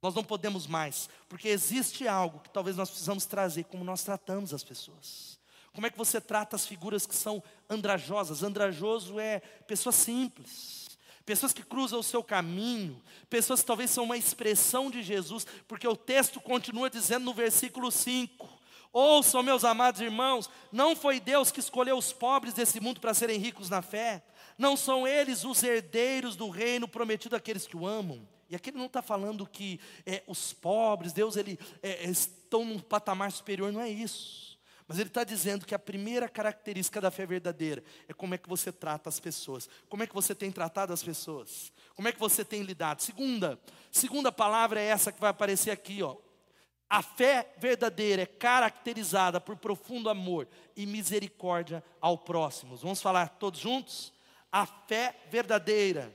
[0.00, 4.52] Nós não podemos mais, porque existe algo que talvez nós precisamos trazer, como nós tratamos
[4.52, 5.41] as pessoas.
[5.74, 8.42] Como é que você trata as figuras que são andrajosas?
[8.42, 14.16] Andrajoso é pessoa simples, pessoas que cruzam o seu caminho, pessoas que talvez são uma
[14.16, 18.60] expressão de Jesus, porque o texto continua dizendo no versículo 5:
[18.92, 23.38] Ouçam, meus amados irmãos, não foi Deus que escolheu os pobres desse mundo para serem
[23.38, 24.22] ricos na fé.
[24.58, 28.28] Não são eles os herdeiros do reino prometido àqueles que o amam.
[28.50, 32.78] E aqui ele não está falando que é, os pobres, Deus, ele, é, estão num
[32.78, 34.51] patamar superior, não é isso.
[34.92, 38.46] Mas ele está dizendo que a primeira característica da fé verdadeira é como é que
[38.46, 39.66] você trata as pessoas.
[39.88, 41.72] Como é que você tem tratado as pessoas?
[41.94, 43.00] Como é que você tem lidado?
[43.00, 43.58] Segunda,
[43.90, 46.18] segunda palavra é essa que vai aparecer aqui, ó.
[46.90, 52.76] A fé verdadeira é caracterizada por profundo amor e misericórdia ao próximo.
[52.76, 54.12] Vamos falar todos juntos?
[54.52, 56.14] A fé verdadeira.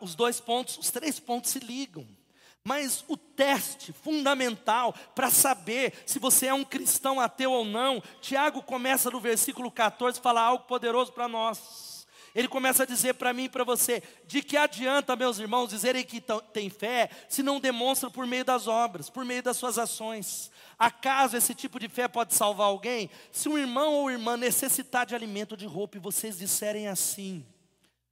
[0.00, 2.04] Os dois pontos, os três pontos se ligam.
[2.66, 8.60] Mas o teste fundamental para saber se você é um cristão ateu ou não, Tiago
[8.60, 12.08] começa no versículo 14 a falar algo poderoso para nós.
[12.34, 16.04] Ele começa a dizer para mim e para você: de que adianta, meus irmãos, dizerem
[16.04, 16.20] que
[16.52, 20.50] tem fé, se não demonstram por meio das obras, por meio das suas ações?
[20.76, 23.08] Acaso esse tipo de fé pode salvar alguém?
[23.30, 27.46] Se um irmão ou irmã necessitar de alimento de roupa e vocês disserem assim: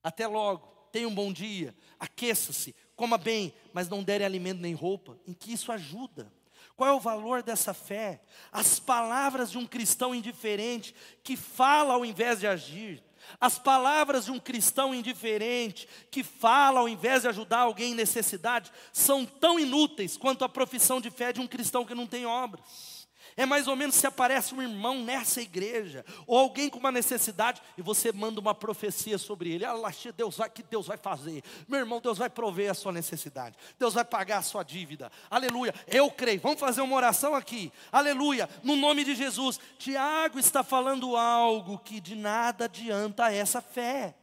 [0.00, 5.18] até logo, tenha um bom dia, aqueça-se, coma bem, mas não derem alimento nem roupa,
[5.26, 6.32] em que isso ajuda?
[6.76, 8.20] Qual é o valor dessa fé?
[8.50, 13.02] As palavras de um cristão indiferente que fala ao invés de agir.
[13.40, 18.70] As palavras de um cristão indiferente, que fala ao invés de ajudar alguém em necessidade,
[18.92, 22.93] são tão inúteis quanto a profissão de fé de um cristão que não tem obras.
[23.36, 27.60] É mais ou menos se aparece um irmão nessa igreja, ou alguém com uma necessidade,
[27.76, 29.64] e você manda uma profecia sobre ele.
[29.64, 29.74] Ah,
[30.16, 31.42] Deus vai, que Deus vai fazer?
[31.66, 33.56] Meu irmão, Deus vai prover a sua necessidade.
[33.78, 35.10] Deus vai pagar a sua dívida.
[35.28, 35.74] Aleluia.
[35.88, 36.40] Eu creio.
[36.40, 37.72] Vamos fazer uma oração aqui.
[37.90, 38.48] Aleluia.
[38.62, 39.58] No nome de Jesus.
[39.78, 44.14] Tiago está falando algo que de nada adianta essa fé.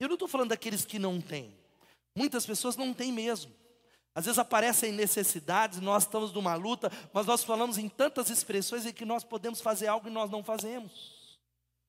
[0.00, 1.54] Eu não estou falando daqueles que não têm.
[2.16, 3.61] Muitas pessoas não têm mesmo.
[4.14, 8.92] Às vezes aparecem necessidades, nós estamos numa luta, mas nós falamos em tantas expressões em
[8.92, 11.22] que nós podemos fazer algo e nós não fazemos.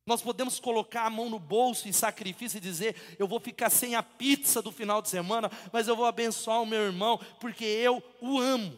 [0.05, 3.95] Nós podemos colocar a mão no bolso em sacrifício e dizer: Eu vou ficar sem
[3.95, 8.03] a pizza do final de semana, mas eu vou abençoar o meu irmão, porque eu
[8.21, 8.77] o amo.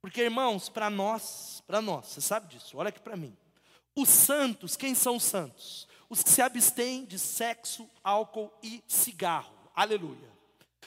[0.00, 3.36] Porque, irmãos, para nós, para nós, você sabe disso, olha aqui para mim.
[3.94, 5.86] Os santos, quem são os santos?
[6.08, 9.54] Os que se abstêm de sexo, álcool e cigarro.
[9.74, 10.31] Aleluia.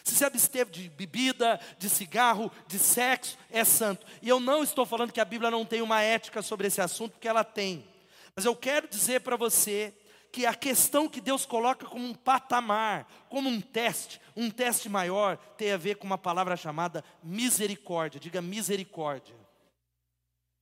[0.05, 4.05] Se se absteve de bebida, de cigarro, de sexo, é santo.
[4.21, 7.13] E eu não estou falando que a Bíblia não tem uma ética sobre esse assunto,
[7.13, 7.83] porque ela tem.
[8.35, 9.91] Mas eu quero dizer para você
[10.31, 15.37] que a questão que Deus coloca como um patamar, como um teste, um teste maior,
[15.57, 18.19] tem a ver com uma palavra chamada misericórdia.
[18.19, 19.35] Diga misericórdia.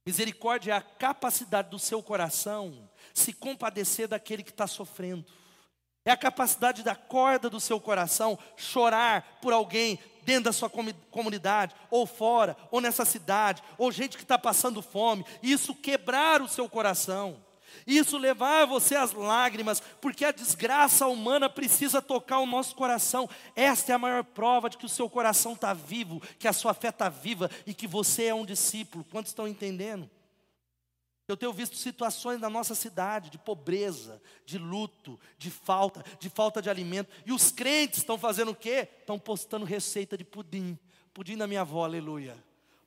[0.06, 5.26] Misericórdia é a capacidade do seu coração se compadecer daquele que está sofrendo.
[6.06, 10.70] É a capacidade da corda do seu coração chorar por alguém dentro da sua
[11.12, 16.48] comunidade, ou fora, ou nessa cidade, ou gente que está passando fome, isso quebrar o
[16.48, 17.38] seu coração,
[17.86, 23.30] isso levar você às lágrimas, porque a desgraça humana precisa tocar o nosso coração.
[23.56, 26.74] Esta é a maior prova de que o seu coração está vivo, que a sua
[26.74, 29.06] fé está viva e que você é um discípulo.
[29.12, 30.10] Quantos estão entendendo?
[31.28, 36.62] Eu tenho visto situações na nossa cidade de pobreza, de luto, de falta, de falta
[36.62, 37.10] de alimento.
[37.26, 38.90] E os crentes estão fazendo o quê?
[39.00, 40.78] Estão postando receita de pudim.
[41.14, 42.36] Pudim da minha avó, aleluia.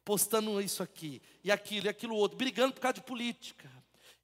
[0.05, 3.71] Postando isso aqui, e aquilo, e aquilo outro, brigando por causa de política.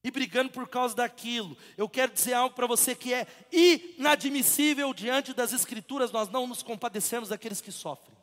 [0.04, 1.56] E brigando por causa daquilo.
[1.76, 6.62] Eu quero dizer algo para você que é inadmissível diante das Escrituras, nós não nos
[6.62, 8.21] compadecemos daqueles que sofrem.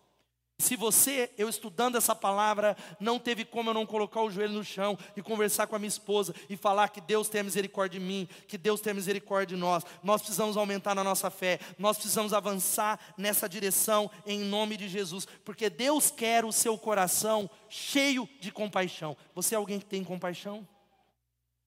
[0.60, 4.64] Se você, eu estudando essa palavra, não teve como eu não colocar o joelho no
[4.64, 8.28] chão e conversar com a minha esposa e falar que Deus tem misericórdia de mim,
[8.46, 13.00] que Deus tem misericórdia de nós, nós precisamos aumentar na nossa fé, nós precisamos avançar
[13.18, 19.16] nessa direção em nome de Jesus, porque Deus quer o seu coração cheio de compaixão.
[19.34, 20.68] Você é alguém que tem compaixão?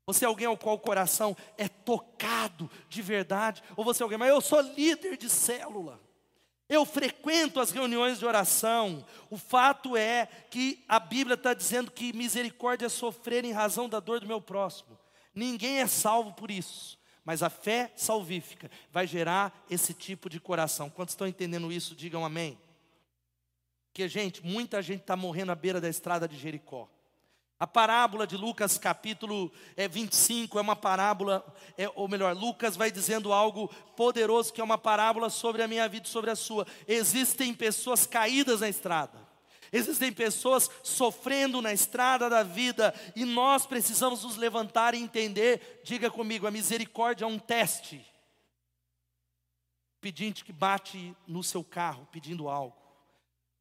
[0.05, 3.63] Você é alguém ao qual o coração é tocado de verdade?
[3.75, 5.99] Ou você é alguém, mas eu sou líder de célula.
[6.69, 9.05] Eu frequento as reuniões de oração.
[9.29, 14.01] O fato é que a Bíblia está dizendo que misericórdia é sofrer em razão da
[14.01, 14.99] dor do meu próximo.
[15.35, 16.99] Ninguém é salvo por isso.
[17.25, 20.91] Mas a fé salvífica vai gerar esse tipo de coração.
[20.91, 22.59] Quantos estão entendendo isso, digam amém.
[23.93, 26.89] Porque, gente, muita gente está morrendo à beira da estrada de Jericó.
[27.63, 31.47] A parábola de Lucas, capítulo é, 25, é uma parábola,
[31.79, 35.89] é, ou melhor, Lucas vai dizendo algo poderoso, que é uma parábola sobre a minha
[35.89, 36.67] vida e sobre a sua.
[36.89, 39.17] Existem pessoas caídas na estrada,
[39.73, 45.83] existem pessoas sofrendo na estrada da vida, e nós precisamos nos levantar e entender.
[45.85, 48.05] Diga comigo, a misericórdia é um teste.
[50.01, 52.82] Pedinte que bate no seu carro pedindo algo.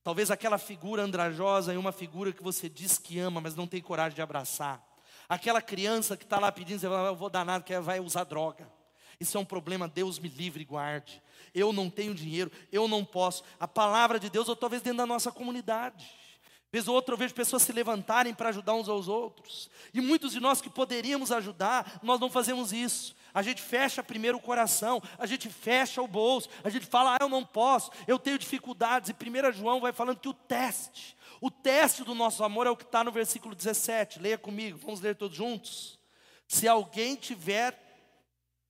[0.03, 3.81] Talvez aquela figura andrajosa é uma figura que você diz que ama, mas não tem
[3.81, 4.83] coragem de abraçar.
[5.29, 8.23] Aquela criança que está lá pedindo, você fala, eu vou dar nada, que vai usar
[8.23, 8.67] droga.
[9.19, 11.21] Isso é um problema, Deus me livre e guarde.
[11.53, 13.43] Eu não tenho dinheiro, eu não posso.
[13.59, 16.11] A palavra de Deus, ou talvez dentro da nossa comunidade.
[16.71, 19.69] Vez ou outra eu vejo pessoas se levantarem para ajudar uns aos outros.
[19.93, 24.38] E muitos de nós que poderíamos ajudar, nós não fazemos isso a gente fecha primeiro
[24.38, 28.19] o coração, a gente fecha o bolso, a gente fala, ah, eu não posso, eu
[28.19, 29.10] tenho dificuldades.
[29.10, 32.77] E 1 João vai falando que o teste, o teste do nosso amor é o
[32.77, 34.19] que está no versículo 17.
[34.19, 35.99] Leia comigo, vamos ler todos juntos.
[36.47, 37.77] Se alguém tiver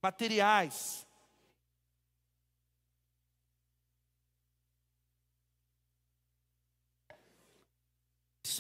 [0.02, 1.06] materiais,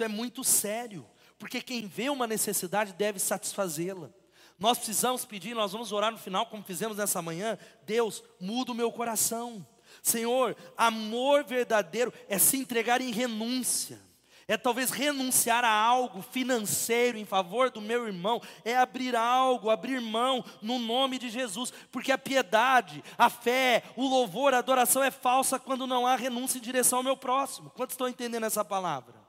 [0.02, 1.06] Isso é muito sério,
[1.38, 4.10] porque quem vê uma necessidade deve satisfazê-la.
[4.58, 7.56] Nós precisamos pedir, nós vamos orar no final, como fizemos nessa manhã.
[7.86, 9.64] Deus, muda o meu coração.
[10.02, 14.02] Senhor, amor verdadeiro é se entregar em renúncia.
[14.48, 20.02] É talvez renunciar a algo financeiro em favor do meu irmão, é abrir algo, abrir
[20.02, 25.12] mão no nome de Jesus, porque a piedade, a fé, o louvor, a adoração é
[25.12, 27.70] falsa quando não há renúncia em direção ao meu próximo.
[27.70, 29.20] Quantos estão entendendo essa palavra?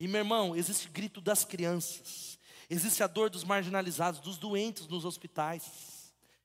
[0.00, 2.30] E meu irmão, existe grito das crianças,
[2.70, 5.64] Existe a dor dos marginalizados, dos doentes nos hospitais.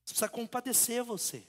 [0.03, 1.43] Você precisa compadecer você,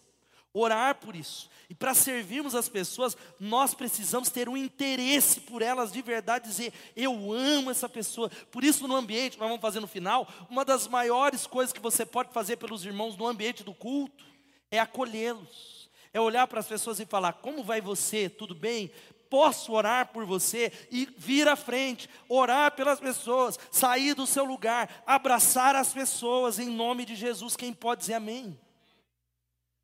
[0.52, 1.48] orar por isso.
[1.70, 6.74] E para servirmos as pessoas, nós precisamos ter um interesse por elas de verdade, dizer,
[6.94, 8.28] eu amo essa pessoa.
[8.50, 12.04] Por isso, no ambiente, nós vamos fazer no final, uma das maiores coisas que você
[12.04, 14.26] pode fazer pelos irmãos no ambiente do culto
[14.70, 15.86] é acolhê-los.
[16.12, 18.28] É olhar para as pessoas e falar: como vai você?
[18.28, 18.90] Tudo bem?
[19.30, 25.02] Posso orar por você e vir à frente, orar pelas pessoas, sair do seu lugar,
[25.06, 27.56] abraçar as pessoas em nome de Jesus.
[27.56, 28.58] Quem pode dizer amém?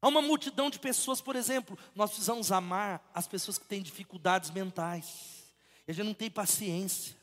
[0.00, 4.50] Há uma multidão de pessoas, por exemplo, nós precisamos amar as pessoas que têm dificuldades
[4.50, 5.44] mentais.
[5.86, 7.16] E a gente não tem paciência.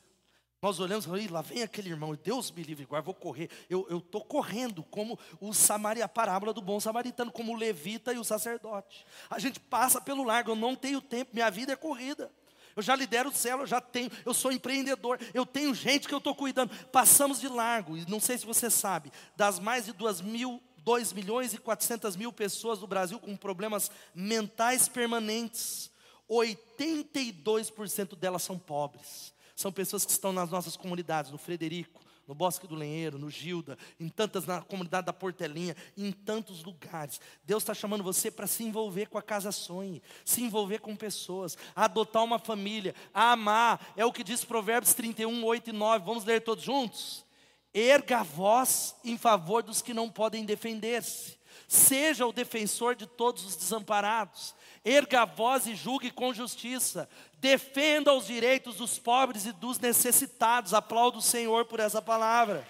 [0.62, 3.50] Nós olhamos e lá vem aquele irmão, Deus me livre, agora vou correr.
[3.70, 8.18] Eu estou correndo como o Samaria, a parábola do bom samaritano, como o levita e
[8.18, 9.06] o sacerdote.
[9.30, 12.30] A gente passa pelo largo, eu não tenho tempo, minha vida é corrida.
[12.76, 16.14] Eu já lidero o céu, eu já tenho, eu sou empreendedor, eu tenho gente que
[16.14, 16.76] eu estou cuidando.
[16.88, 21.14] Passamos de largo, e não sei se você sabe, das mais de duas mil, 2
[21.14, 25.90] milhões e 400 mil pessoas do Brasil com problemas mentais permanentes,
[26.30, 32.66] 82% delas são pobres são pessoas que estão nas nossas comunidades, no Frederico, no Bosque
[32.66, 37.20] do Lenheiro, no Gilda, em tantas, na comunidade da Portelinha, em tantos lugares.
[37.44, 41.58] Deus está chamando você para se envolver com a Casa Sonhe, se envolver com pessoas,
[41.76, 43.94] adotar uma família, amar.
[43.98, 46.06] É o que diz Provérbios 31, 8 e 9.
[46.06, 47.26] Vamos ler todos juntos?
[47.74, 51.39] Erga a voz em favor dos que não podem defender-se.
[51.70, 54.54] Seja o defensor de todos os desamparados
[54.84, 60.74] erga a voz e julgue com justiça, defenda os direitos dos pobres e dos necessitados.
[60.74, 62.68] Aplaudo o Senhor por essa palavra.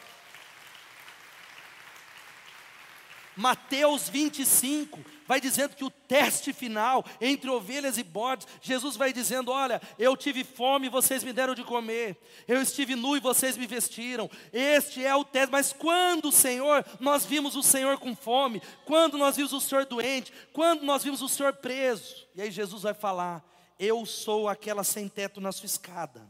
[3.35, 9.51] Mateus 25 vai dizendo que o teste final entre ovelhas e bodes, Jesus vai dizendo:
[9.51, 13.55] Olha, eu tive fome e vocês me deram de comer, eu estive nu e vocês
[13.55, 14.27] me vestiram.
[14.51, 15.51] Este é o teste.
[15.51, 20.33] Mas quando, Senhor, nós vimos o Senhor com fome, quando nós vimos o Senhor doente,
[20.51, 23.45] quando nós vimos o Senhor preso, e aí Jesus vai falar:
[23.77, 26.27] Eu sou aquela sem teto na sua escada.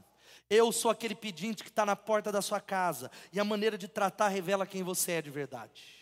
[0.50, 3.10] Eu sou aquele pedinte que está na porta da sua casa.
[3.32, 5.99] E a maneira de tratar revela quem você é de verdade.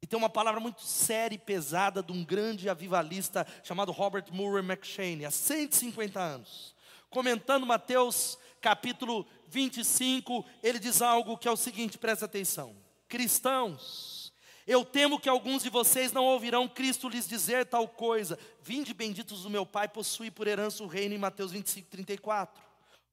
[0.00, 4.64] E tem uma palavra muito séria e pesada de um grande avivalista chamado Robert Murray
[4.64, 6.74] McShane, há 150 anos.
[7.10, 12.76] Comentando Mateus capítulo 25, ele diz algo que é o seguinte, presta atenção.
[13.08, 14.32] Cristãos,
[14.66, 18.38] eu temo que alguns de vocês não ouvirão Cristo lhes dizer tal coisa.
[18.62, 22.67] Vinde benditos do meu Pai, possui por herança o reino em Mateus 25, 34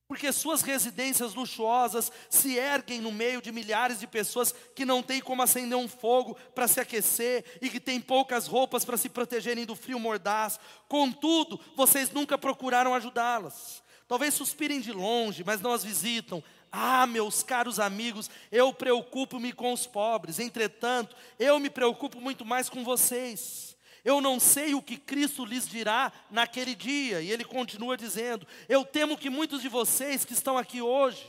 [0.08, 5.20] porque suas residências luxuosas se erguem no meio de milhares de pessoas que não têm
[5.20, 9.65] como acender um fogo para se aquecer e que têm poucas roupas para se protegerem
[9.65, 10.60] do frio mordaz.
[10.88, 13.84] Contudo, vocês nunca procuraram ajudá-las.
[14.08, 16.44] Talvez suspirem de longe, mas não as visitam.
[16.71, 22.67] Ah, meus caros amigos, eu preocupo-me com os pobres, entretanto, eu me preocupo muito mais
[22.67, 23.75] com vocês.
[24.06, 27.21] Eu não sei o que Cristo lhes dirá naquele dia.
[27.21, 31.25] E ele continua dizendo: Eu temo que muitos de vocês que estão aqui hoje,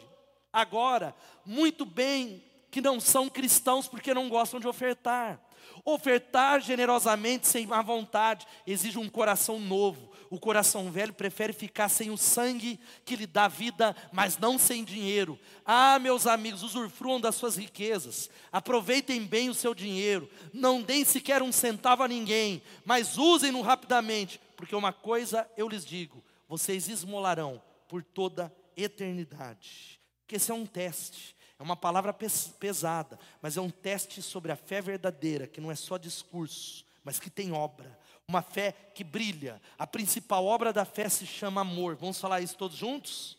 [0.53, 5.41] agora, muito bem que não são cristãos porque não gostam de ofertar.
[5.87, 10.13] Ofertar generosamente, sem má vontade, exige um coração novo.
[10.31, 14.85] O coração velho prefere ficar sem o sangue que lhe dá vida, mas não sem
[14.85, 15.39] dinheiro.
[15.65, 21.43] Ah, meus amigos, usufruam das suas riquezas, aproveitem bem o seu dinheiro, não deem sequer
[21.43, 27.63] um centavo a ninguém, mas usem-no rapidamente, porque uma coisa eu lhes digo: vocês esmolarão
[27.89, 30.01] por toda eternidade.
[30.21, 31.37] Porque esse é um teste.
[31.59, 35.75] É uma palavra pesada, mas é um teste sobre a fé verdadeira, que não é
[35.75, 37.99] só discurso, mas que tem obra.
[38.29, 39.61] Uma fé que brilha.
[39.79, 41.95] A principal obra da fé se chama amor.
[41.97, 43.39] Vamos falar isso todos juntos?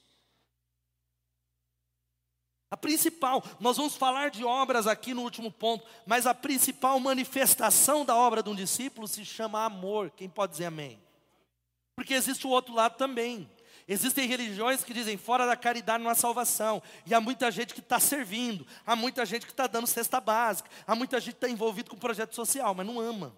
[2.69, 8.03] A principal, nós vamos falar de obras aqui no último ponto, mas a principal manifestação
[8.03, 10.11] da obra de um discípulo se chama amor.
[10.11, 11.01] Quem pode dizer amém?
[11.95, 13.49] Porque existe o outro lado também.
[13.87, 16.83] Existem religiões que dizem fora da caridade não há salvação.
[17.05, 20.69] E há muita gente que está servindo, há muita gente que está dando cesta básica,
[20.85, 23.33] há muita gente que está envolvido com projeto social, mas não ama.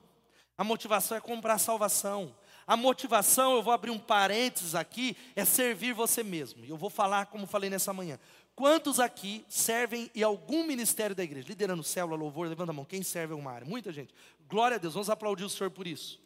[0.60, 2.36] A motivação é comprar salvação.
[2.68, 6.66] A motivação, eu vou abrir um parênteses aqui, é servir você mesmo.
[6.66, 8.20] E eu vou falar como falei nessa manhã.
[8.58, 11.48] Quantos aqui servem em algum ministério da igreja?
[11.48, 12.84] Liderando célula, louvor, levanta a mão.
[12.84, 13.66] Quem serve uma área?
[13.66, 14.14] Muita gente.
[14.50, 16.20] Glória a Deus, vamos aplaudir o Senhor por isso.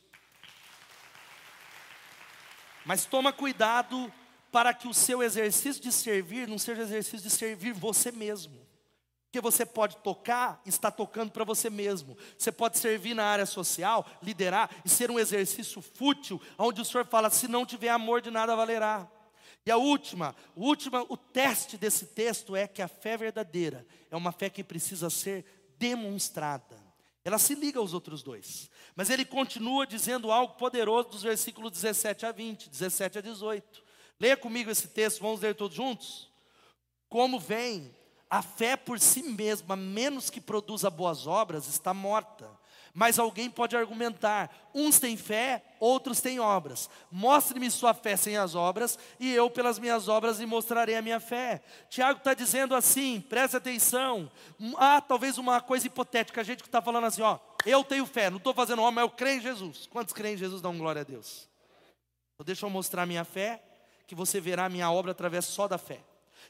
[2.84, 4.12] Mas toma cuidado
[4.52, 8.62] para que o seu exercício de servir não seja exercício de servir você mesmo.
[9.34, 12.16] Porque você pode tocar, está tocando para você mesmo.
[12.38, 17.04] Você pode servir na área social, liderar e ser um exercício fútil, onde o Senhor
[17.04, 19.10] fala: se não tiver amor, de nada valerá.
[19.66, 24.16] E a última, o último, o teste desse texto é que a fé verdadeira é
[24.16, 25.44] uma fé que precisa ser
[25.80, 26.78] demonstrada.
[27.26, 28.70] Ela se liga aos outros dois.
[28.96, 33.84] Mas ele continua dizendo algo poderoso dos versículos 17 a 20, 17 a 18.
[34.20, 36.32] Leia comigo esse texto, vamos ler todos juntos?
[37.10, 37.92] Como vem,
[38.34, 42.50] a fé por si mesma, menos que produza boas obras, está morta.
[42.92, 46.90] Mas alguém pode argumentar: uns têm fé, outros têm obras.
[47.12, 51.20] Mostre-me sua fé sem as obras, e eu, pelas minhas obras, lhe mostrarei a minha
[51.20, 51.62] fé.
[51.92, 54.32] Tiago está dizendo assim: preste atenção.
[54.78, 58.32] Ah, talvez uma coisa hipotética, a gente que está falando assim: ó, eu tenho fé,
[58.32, 59.86] não estou fazendo obra, mas eu creio em Jesus.
[59.86, 61.48] Quantos creem em Jesus dão glória a Deus?
[62.44, 63.64] Deixa eu mostrar minha fé,
[64.08, 66.00] que você verá a minha obra através só da fé.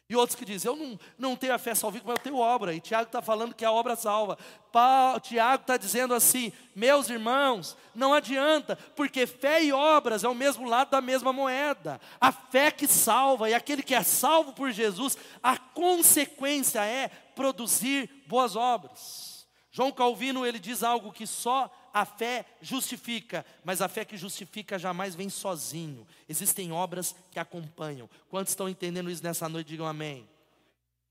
[0.10, 2.74] E outros que dizem, eu não, não tenho a fé salvífica, mas eu tenho obra.
[2.74, 4.38] E Tiago está falando que a obra salva.
[4.72, 10.36] Paulo, Tiago está dizendo assim, meus irmãos, não adianta, porque fé e obras é o
[10.36, 12.00] mesmo lado da mesma moeda.
[12.20, 18.10] A fé que salva, e aquele que é salvo por Jesus, a consequência é produzir
[18.28, 19.48] boas obras.
[19.72, 24.80] João Calvino, ele diz algo que só a fé justifica, mas a fé que justifica
[24.80, 26.08] jamais vem sozinho.
[26.28, 28.10] Existem obras que acompanham.
[28.30, 29.68] Quantos estão entendendo isso nessa noite?
[29.68, 30.28] Digam amém.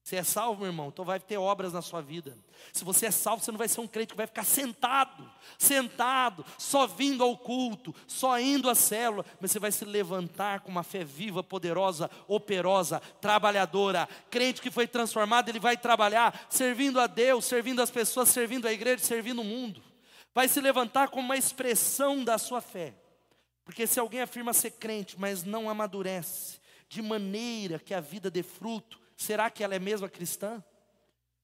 [0.02, 2.36] Você é salvo, meu irmão, então vai ter obras na sua vida.
[2.72, 6.44] Se você é salvo, você não vai ser um crente que vai ficar sentado, sentado,
[6.58, 10.82] só vindo ao culto, só indo à célula, mas você vai se levantar com uma
[10.82, 14.08] fé viva, poderosa, operosa, trabalhadora.
[14.28, 18.72] Crente que foi transformado, ele vai trabalhar servindo a Deus, servindo as pessoas, servindo a
[18.72, 19.91] igreja, servindo o mundo
[20.34, 22.94] vai se levantar como uma expressão da sua fé.
[23.64, 28.42] Porque se alguém afirma ser crente, mas não amadurece, de maneira que a vida dê
[28.42, 30.62] fruto, será que ela é mesmo cristã?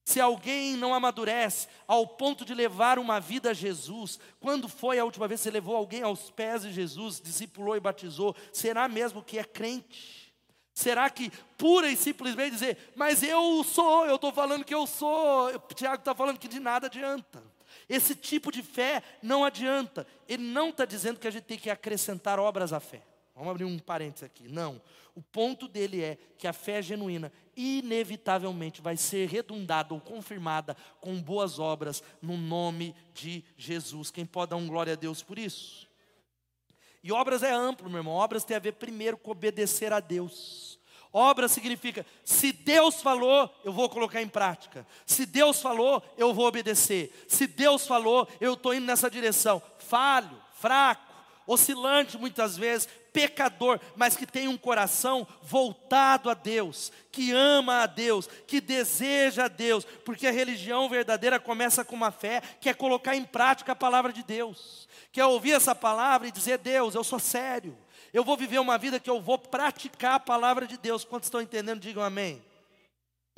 [0.05, 5.05] Se alguém não amadurece ao ponto de levar uma vida a Jesus, quando foi a
[5.05, 9.23] última vez que você levou alguém aos pés de Jesus, discipulou e batizou, será mesmo
[9.23, 10.33] que é crente?
[10.73, 15.59] Será que pura e simplesmente dizer, mas eu sou, eu estou falando que eu sou,
[15.75, 17.43] Tiago está falando que de nada adianta.
[17.89, 20.05] Esse tipo de fé não adianta.
[20.27, 23.01] Ele não está dizendo que a gente tem que acrescentar obras à fé.
[23.35, 24.47] Vamos abrir um parênteses aqui.
[24.47, 24.81] Não.
[25.15, 31.21] O ponto dele é que a fé genuína, inevitavelmente, vai ser redundada ou confirmada com
[31.21, 34.11] boas obras no nome de Jesus.
[34.11, 35.89] Quem pode dar um glória a Deus por isso?
[37.03, 38.13] E obras é amplo, meu irmão.
[38.13, 40.78] Obras tem a ver primeiro com obedecer a Deus.
[41.11, 44.85] Obra significa, se Deus falou, eu vou colocar em prática.
[45.05, 47.25] Se Deus falou, eu vou obedecer.
[47.27, 49.61] Se Deus falou, eu estou indo nessa direção.
[49.79, 51.11] Falho, fraco,
[51.47, 57.87] oscilante muitas vezes, pecador, mas que tem um coração voltado a Deus, que ama a
[57.87, 62.73] Deus, que deseja a Deus, porque a religião verdadeira começa com uma fé que é
[62.73, 66.93] colocar em prática a palavra de Deus, que é ouvir essa palavra e dizer: Deus,
[66.93, 67.75] eu sou sério,
[68.13, 71.03] eu vou viver uma vida que eu vou praticar a palavra de Deus.
[71.03, 71.79] Quantos estão entendendo?
[71.79, 72.41] Digam amém.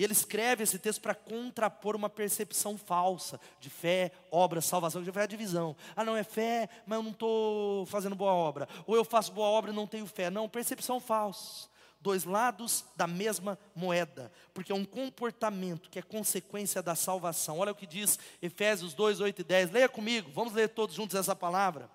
[0.01, 5.05] E ele escreve esse texto para contrapor uma percepção falsa de fé, obra, salvação, que
[5.05, 5.76] já foi a divisão.
[5.95, 8.67] Ah, não, é fé, mas eu não estou fazendo boa obra.
[8.88, 10.32] Ou eu faço boa obra e não tenho fé.
[10.32, 11.69] Não, percepção falsa.
[11.99, 17.59] Dois lados da mesma moeda, porque é um comportamento que é consequência da salvação.
[17.59, 19.69] Olha o que diz Efésios 2, 8 e 10.
[19.69, 21.88] Leia comigo, vamos ler todos juntos essa palavra.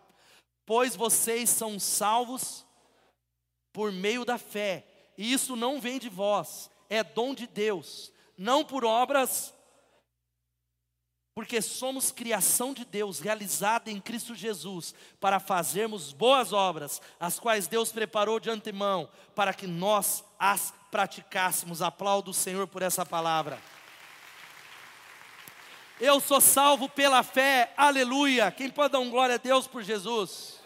[0.66, 2.66] Pois vocês são salvos
[3.72, 4.86] por meio da fé.
[5.16, 9.54] E isso não vem de vós, é dom de Deus, não por obras,
[11.34, 17.66] porque somos criação de Deus, realizada em Cristo Jesus, para fazermos boas obras, as quais
[17.66, 21.82] Deus preparou de antemão, para que nós as praticássemos.
[21.82, 23.60] Aplaudo o Senhor por essa palavra.
[25.98, 28.50] Eu sou salvo pela fé, aleluia.
[28.50, 30.60] Quem pode dar um glória a Deus por Jesus?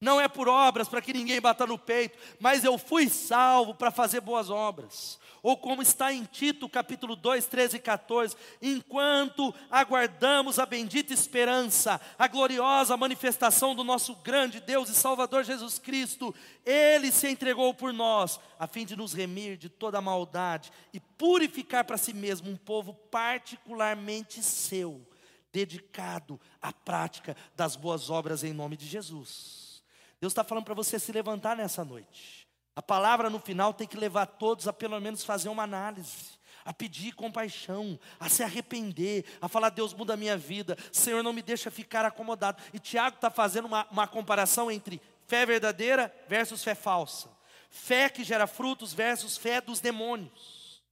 [0.00, 3.90] Não é por obras para que ninguém bata no peito, mas eu fui salvo para
[3.90, 10.58] fazer boas obras ou como está em Tito capítulo 2, 13 e 14, enquanto aguardamos
[10.58, 16.34] a bendita esperança, a gloriosa manifestação do nosso grande Deus e Salvador Jesus Cristo,
[16.64, 21.84] Ele se entregou por nós, a fim de nos remir de toda maldade e purificar
[21.84, 25.06] para si mesmo um povo particularmente seu,
[25.52, 29.84] dedicado à prática das boas obras em nome de Jesus.
[30.18, 32.43] Deus está falando para você se levantar nessa noite.
[32.76, 36.72] A palavra no final tem que levar todos a pelo menos fazer uma análise, a
[36.72, 41.42] pedir compaixão, a se arrepender, a falar: Deus muda a minha vida, Senhor não me
[41.42, 42.60] deixa ficar acomodado.
[42.72, 47.28] E Tiago está fazendo uma, uma comparação entre fé verdadeira versus fé falsa,
[47.70, 50.82] fé que gera frutos versus fé dos demônios.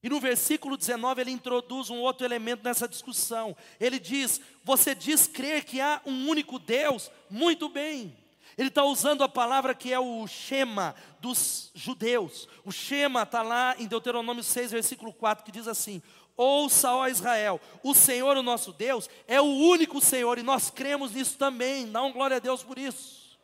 [0.00, 3.56] E no versículo 19 ele introduz um outro elemento nessa discussão.
[3.80, 7.10] Ele diz: Você diz crer que há um único Deus?
[7.28, 8.21] Muito bem.
[8.56, 12.48] Ele está usando a palavra que é o Shema dos judeus.
[12.64, 16.02] O Shema está lá em Deuteronômio 6, versículo 4, que diz assim:
[16.36, 21.12] Ouça, ó Israel, o Senhor, o nosso Deus, é o único Senhor, e nós cremos
[21.12, 21.90] nisso também.
[21.90, 23.38] Dá um glória a Deus por isso.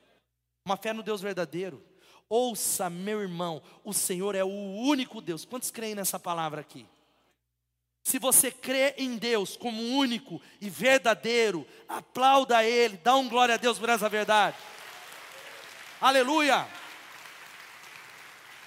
[0.64, 1.82] Uma fé no Deus verdadeiro.
[2.28, 5.44] Ouça, meu irmão, o Senhor é o único Deus.
[5.44, 6.86] Quantos creem nessa palavra aqui?
[8.02, 13.58] Se você crê em Deus como único e verdadeiro, aplauda Ele, dá um glória a
[13.58, 14.56] Deus por essa verdade.
[16.00, 16.68] Aleluia!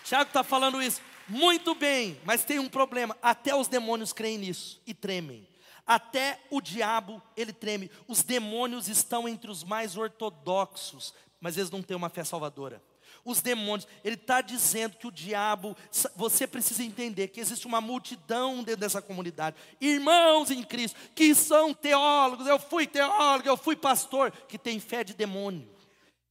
[0.03, 1.01] Tiago está falando isso.
[1.29, 3.17] Muito bem, mas tem um problema.
[3.21, 5.47] Até os demônios creem nisso e tremem.
[5.87, 7.89] Até o diabo, ele treme.
[8.05, 12.83] Os demônios estão entre os mais ortodoxos, mas eles não têm uma fé salvadora.
[13.23, 15.77] Os demônios, ele está dizendo que o diabo,
[16.15, 21.73] você precisa entender que existe uma multidão dentro dessa comunidade, irmãos em Cristo, que são
[21.73, 25.69] teólogos, eu fui teólogo, eu fui pastor, que tem fé de demônio.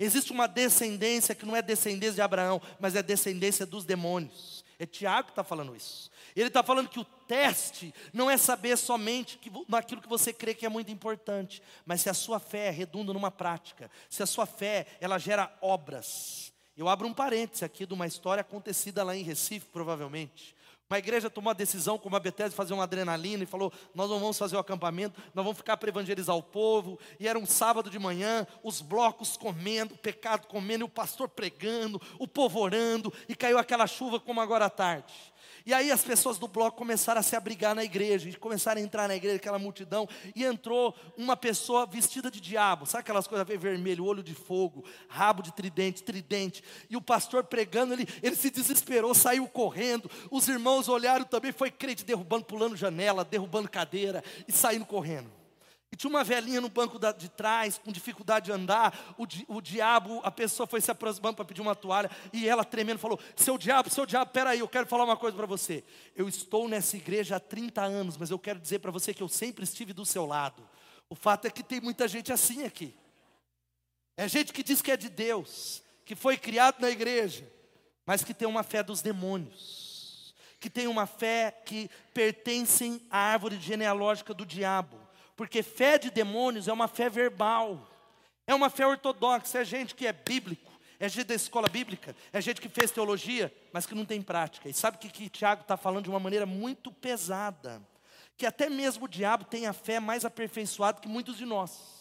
[0.01, 4.65] Existe uma descendência que não é descendência de Abraão, mas é descendência dos demônios.
[4.79, 6.11] É Tiago que está falando isso.
[6.35, 10.55] Ele está falando que o teste não é saber somente que, naquilo que você crê
[10.55, 14.47] que é muito importante, mas se a sua fé redunda numa prática, se a sua
[14.47, 16.51] fé ela gera obras.
[16.75, 20.57] Eu abro um parêntese aqui de uma história acontecida lá em Recife, provavelmente.
[20.91, 24.19] Uma igreja tomou a decisão, como a Bethesda, fazer uma adrenalina e falou: Nós não
[24.19, 26.99] vamos fazer o acampamento, nós vamos ficar para evangelizar o povo.
[27.21, 31.29] E era um sábado de manhã, os blocos comendo, o pecado comendo, e o pastor
[31.29, 35.15] pregando, o povo orando, e caiu aquela chuva como agora à tarde.
[35.65, 38.85] E aí as pessoas do bloco começaram a se abrigar na igreja, e começaram a
[38.85, 43.47] entrar na igreja, aquela multidão, e entrou uma pessoa vestida de diabo, sabe aquelas coisas
[43.47, 48.51] vermelho, olho de fogo, rabo de tridente, tridente, e o pastor pregando, ele, ele se
[48.51, 54.53] desesperou, saiu correndo, os irmãos olharam também, foi crente derrubando, pulando janela, derrubando cadeira e
[54.53, 55.40] saindo correndo.
[55.93, 58.97] E tinha uma velhinha no banco da, de trás, com dificuldade de andar.
[59.19, 62.09] O, di, o diabo, a pessoa foi se aproximando para pedir uma toalha.
[62.33, 65.47] E ela tremendo falou: Seu diabo, seu diabo, peraí, eu quero falar uma coisa para
[65.47, 65.83] você.
[66.15, 69.29] Eu estou nessa igreja há 30 anos, mas eu quero dizer para você que eu
[69.29, 70.63] sempre estive do seu lado.
[71.09, 72.97] O fato é que tem muita gente assim aqui.
[74.17, 77.51] É gente que diz que é de Deus, que foi criado na igreja,
[78.07, 83.59] mas que tem uma fé dos demônios, que tem uma fé que pertencem à árvore
[83.59, 85.00] genealógica do diabo
[85.41, 87.89] porque fé de demônios é uma fé verbal,
[88.47, 92.43] é uma fé ortodoxa, é gente que é bíblico, é gente da escola bíblica, é
[92.43, 94.69] gente que fez teologia, mas que não tem prática.
[94.69, 97.81] E sabe o que, que Tiago está falando de uma maneira muito pesada?
[98.37, 102.00] Que até mesmo o diabo tem a fé mais aperfeiçoada que muitos de nós.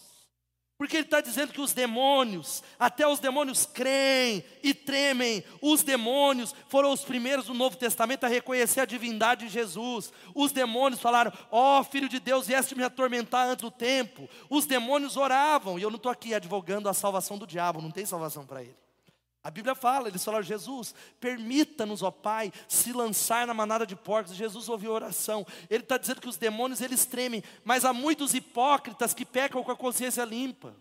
[0.79, 5.43] Porque ele está dizendo que os demônios, até os demônios creem e tremem.
[5.61, 10.09] Os demônios foram os primeiros no Novo Testamento a reconhecer a divindade de Jesus.
[10.33, 14.29] Os demônios falaram: Ó oh, filho de Deus, vieste me atormentar antes do tempo.
[14.49, 18.05] Os demônios oravam, e eu não estou aqui advogando a salvação do diabo, não tem
[18.05, 18.88] salvação para ele.
[19.41, 24.35] A Bíblia fala, eles falaram, Jesus, permita-nos, ó Pai, se lançar na manada de porcos.
[24.35, 25.47] Jesus ouviu a oração.
[25.69, 29.71] Ele está dizendo que os demônios, eles tremem, mas há muitos hipócritas que pecam com
[29.71, 30.75] a consciência limpa.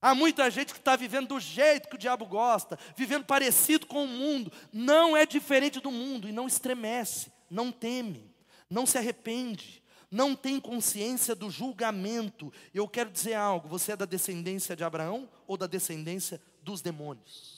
[0.00, 4.04] Há muita gente que está vivendo do jeito que o diabo gosta, vivendo parecido com
[4.04, 4.50] o mundo.
[4.72, 8.32] Não é diferente do mundo e não estremece, não teme,
[8.70, 12.52] não se arrepende, não tem consciência do julgamento.
[12.72, 17.57] Eu quero dizer algo: você é da descendência de Abraão ou da descendência dos demônios?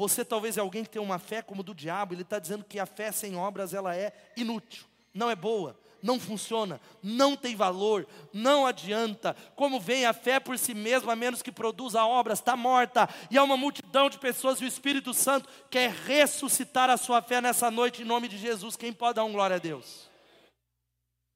[0.00, 2.78] Você talvez é alguém que tem uma fé como do diabo, ele está dizendo que
[2.78, 8.06] a fé sem obras ela é inútil, não é boa, não funciona, não tem valor,
[8.32, 9.36] não adianta.
[9.54, 13.06] Como vem a fé por si mesma, a menos que produza obras, está morta.
[13.30, 17.42] E há uma multidão de pessoas e o Espírito Santo quer ressuscitar a sua fé
[17.42, 18.76] nessa noite em nome de Jesus.
[18.76, 20.08] Quem pode dar um glória a Deus?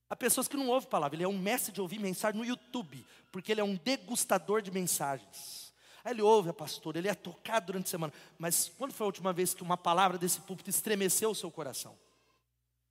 [0.09, 3.05] Há pessoas que não ouvem palavra, ele é um mestre de ouvir mensagem no YouTube,
[3.31, 5.64] porque ele é um degustador de mensagens.
[6.05, 8.13] Aí ele ouve a pastora, ele é tocado durante a semana.
[8.39, 11.97] Mas quando foi a última vez que uma palavra desse púlpito estremeceu o seu coração?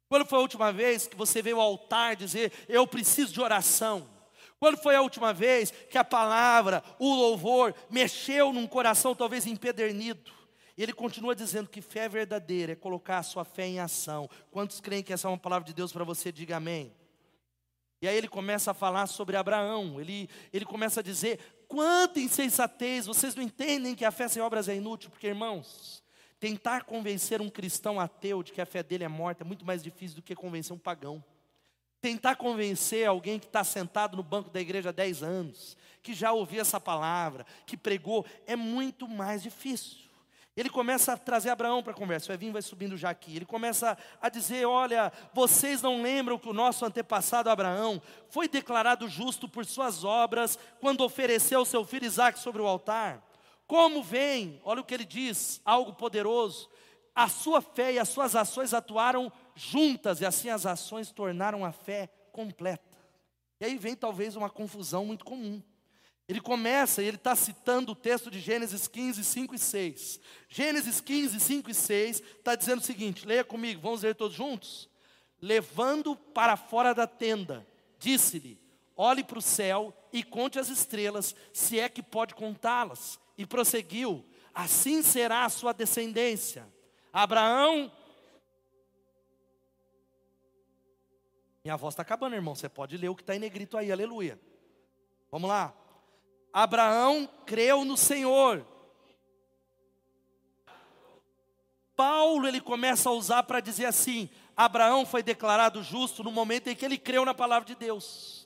[0.09, 4.09] Quando foi a última vez que você veio ao altar dizer, eu preciso de oração?
[4.59, 10.31] Quando foi a última vez que a palavra, o louvor, mexeu num coração talvez empedernido?
[10.75, 14.27] E ele continua dizendo que fé verdadeira é colocar a sua fé em ação.
[14.49, 16.31] Quantos creem que essa é uma palavra de Deus para você?
[16.31, 16.91] Diga amém.
[18.01, 21.39] E aí ele começa a falar sobre Abraão, ele, ele começa a dizer:
[21.73, 26.03] quanta insensatez, vocês não entendem que a fé sem obras é inútil, porque irmãos,
[26.43, 29.81] Tentar convencer um cristão ateu de que a fé dele é morta é muito mais
[29.81, 31.23] difícil do que convencer um pagão.
[32.01, 36.33] Tentar convencer alguém que está sentado no banco da igreja há 10 anos, que já
[36.33, 39.99] ouviu essa palavra, que pregou, é muito mais difícil.
[40.55, 43.35] Ele começa a trazer Abraão para a conversa, o Evinho vai subindo já aqui.
[43.35, 47.99] Ele começa a dizer: Olha, vocês não lembram que o nosso antepassado Abraão
[48.29, 53.23] foi declarado justo por suas obras quando ofereceu seu filho Isaac sobre o altar?
[53.65, 56.69] Como vem, olha o que ele diz, algo poderoso.
[57.15, 61.71] A sua fé e as suas ações atuaram juntas, e assim as ações tornaram a
[61.71, 62.97] fé completa.
[63.59, 65.61] E aí vem talvez uma confusão muito comum.
[66.27, 70.19] Ele começa e ele está citando o texto de Gênesis 15, 5 e 6.
[70.47, 74.89] Gênesis 15, 5 e 6 está dizendo o seguinte: leia comigo, vamos ler todos juntos?
[75.41, 77.67] Levando para fora da tenda,
[77.99, 78.57] disse-lhe:
[78.95, 83.19] olhe para o céu e conte as estrelas, se é que pode contá-las.
[83.37, 86.71] E prosseguiu: Assim será a sua descendência.
[87.11, 87.91] Abraão.
[91.63, 92.53] Minha voz está acabando, irmão.
[92.55, 94.39] Você pode ler o que está em negrito aí, aleluia.
[95.31, 95.73] Vamos lá.
[96.53, 98.65] Abraão creu no Senhor.
[101.95, 106.75] Paulo ele começa a usar para dizer assim: Abraão foi declarado justo no momento em
[106.75, 108.43] que ele creu na palavra de Deus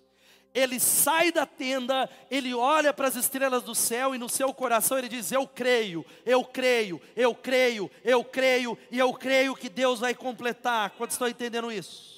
[0.58, 4.98] ele sai da tenda, ele olha para as estrelas do céu e no seu coração
[4.98, 10.00] ele diz: Eu creio, eu creio, eu creio, eu creio e eu creio que Deus
[10.00, 10.90] vai completar.
[10.92, 12.17] Quantos estão entendendo isso?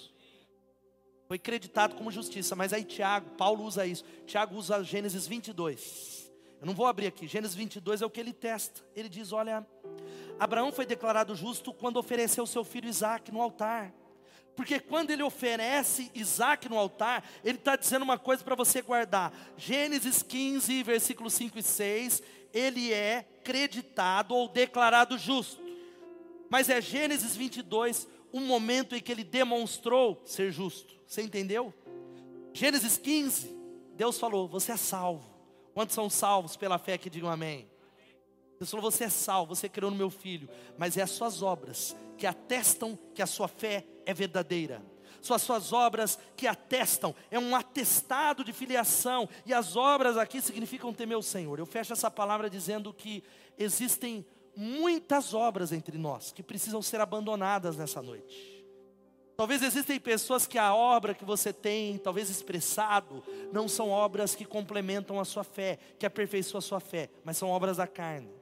[1.30, 4.04] Foi creditado como justiça, mas aí Tiago, Paulo usa isso.
[4.26, 6.34] Tiago usa Gênesis 22.
[6.60, 8.82] Eu não vou abrir aqui, Gênesis 22 é o que ele testa.
[8.96, 9.64] Ele diz: Olha,
[10.40, 13.94] Abraão foi declarado justo quando ofereceu seu filho Isaac no altar.
[14.56, 19.32] Porque quando ele oferece Isaac no altar, ele está dizendo uma coisa para você guardar.
[19.56, 25.62] Gênesis 15, versículos 5 e 6, ele é creditado ou declarado justo.
[26.50, 30.96] Mas é Gênesis 22, um momento em que ele demonstrou ser justo.
[31.08, 31.74] Você entendeu?
[32.54, 33.56] Gênesis 15,
[33.96, 35.30] Deus falou: Você é salvo.
[35.74, 37.70] Quantos são salvos pela fé que digam amém?
[38.60, 41.96] Deus falou: Você é salvo, você criou no meu filho, mas é as suas obras
[42.18, 44.84] que atestam que a sua fé é verdadeira.
[45.22, 50.42] São as suas obras que atestam, é um atestado de filiação, e as obras aqui
[50.42, 51.60] significam temer o Senhor.
[51.60, 53.24] Eu fecho essa palavra dizendo que
[53.58, 54.26] existem
[54.60, 58.60] muitas obras entre nós que precisam ser abandonadas nessa noite.
[59.38, 64.44] Talvez existem pessoas que a obra que você tem, talvez expressado, não são obras que
[64.44, 68.34] complementam a sua fé, que aperfeiçoam a sua fé, mas são obras da carne.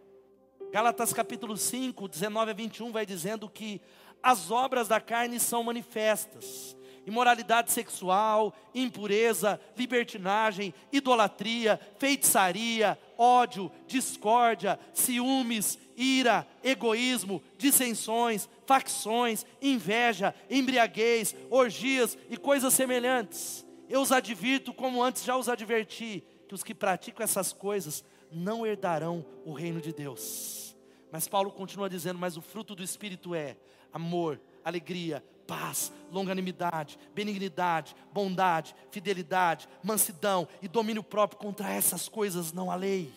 [0.72, 3.80] Gálatas capítulo 5, 19 a 21 vai dizendo que
[4.24, 15.78] as obras da carne são manifestas: imoralidade sexual, impureza, libertinagem, idolatria, feitiçaria, ódio, discórdia, ciúmes,
[15.96, 23.66] ira, egoísmo, dissensões, facções, inveja, embriaguez, orgias e coisas semelhantes.
[23.90, 28.66] Eu os advirto, como antes já os adverti, que os que praticam essas coisas não
[28.66, 30.76] herdarão o reino de Deus.
[31.12, 33.58] Mas Paulo continua dizendo: Mas o fruto do Espírito é
[33.92, 41.40] amor, alegria, paz, longanimidade, benignidade, bondade, fidelidade, mansidão e domínio próprio.
[41.40, 43.12] Contra essas coisas não há lei.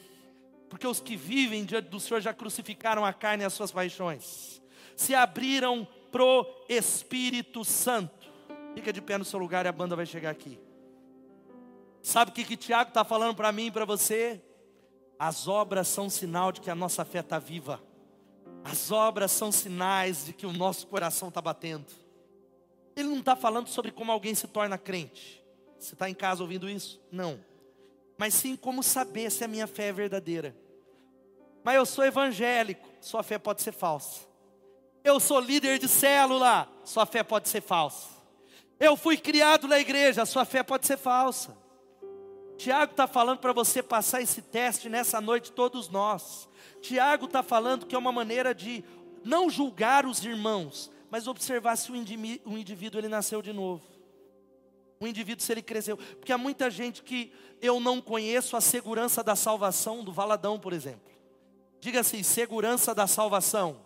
[0.68, 4.62] Porque os que vivem diante do Senhor já crucificaram a carne e as suas paixões,
[4.96, 8.30] se abriram pro Espírito Santo.
[8.74, 10.60] Fica de pé no seu lugar e a banda vai chegar aqui.
[12.02, 14.40] Sabe o que, que Tiago está falando para mim e para você?
[15.18, 17.80] As obras são sinal de que a nossa fé está viva.
[18.64, 21.86] As obras são sinais de que o nosso coração está batendo.
[23.00, 25.42] Ele não está falando sobre como alguém se torna crente.
[25.78, 27.00] Você está em casa ouvindo isso?
[27.10, 27.40] Não.
[28.18, 30.54] Mas sim como saber se a minha fé é verdadeira.
[31.64, 34.26] Mas eu sou evangélico, sua fé pode ser falsa.
[35.02, 38.08] Eu sou líder de célula, sua fé pode ser falsa.
[38.78, 41.56] Eu fui criado na igreja, sua fé pode ser falsa.
[42.56, 46.46] Tiago está falando para você passar esse teste nessa noite, todos nós.
[46.82, 48.84] Tiago está falando que é uma maneira de
[49.24, 53.82] não julgar os irmãos, mas observar se o indivíduo, o indivíduo ele nasceu de novo.
[55.00, 55.96] O indivíduo se ele cresceu.
[55.96, 60.72] Porque há muita gente que eu não conheço a segurança da salvação do Valadão, por
[60.72, 61.10] exemplo.
[61.80, 63.80] Diga assim: segurança da salvação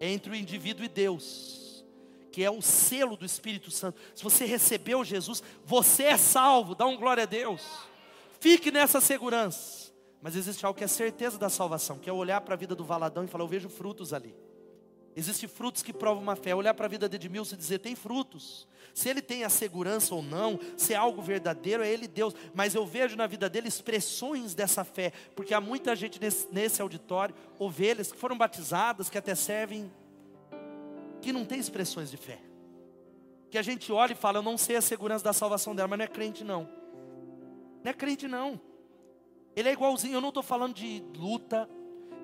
[0.00, 1.84] entre o indivíduo e Deus,
[2.32, 4.00] que é o selo do Espírito Santo.
[4.14, 7.62] Se você recebeu Jesus, você é salvo, dá um glória a Deus.
[8.40, 9.92] Fique nessa segurança.
[10.20, 12.84] Mas existe algo que é certeza da salvação, que é olhar para a vida do
[12.84, 14.34] Valadão e falar: Eu vejo frutos ali.
[15.14, 16.54] Existem frutos que provam uma fé.
[16.54, 18.66] Olhar para a vida de Edmilson e dizer: tem frutos.
[18.94, 22.34] Se ele tem a segurança ou não, se é algo verdadeiro, é ele Deus.
[22.54, 25.12] Mas eu vejo na vida dele expressões dessa fé.
[25.34, 29.90] Porque há muita gente nesse, nesse auditório, ovelhas que foram batizadas, que até servem,
[31.20, 32.38] que não tem expressões de fé.
[33.50, 35.98] Que a gente olha e fala: eu não sei a segurança da salvação dela, mas
[35.98, 36.68] não é crente não.
[37.82, 38.60] Não é crente não.
[39.54, 41.68] Ele é igualzinho, eu não estou falando de luta,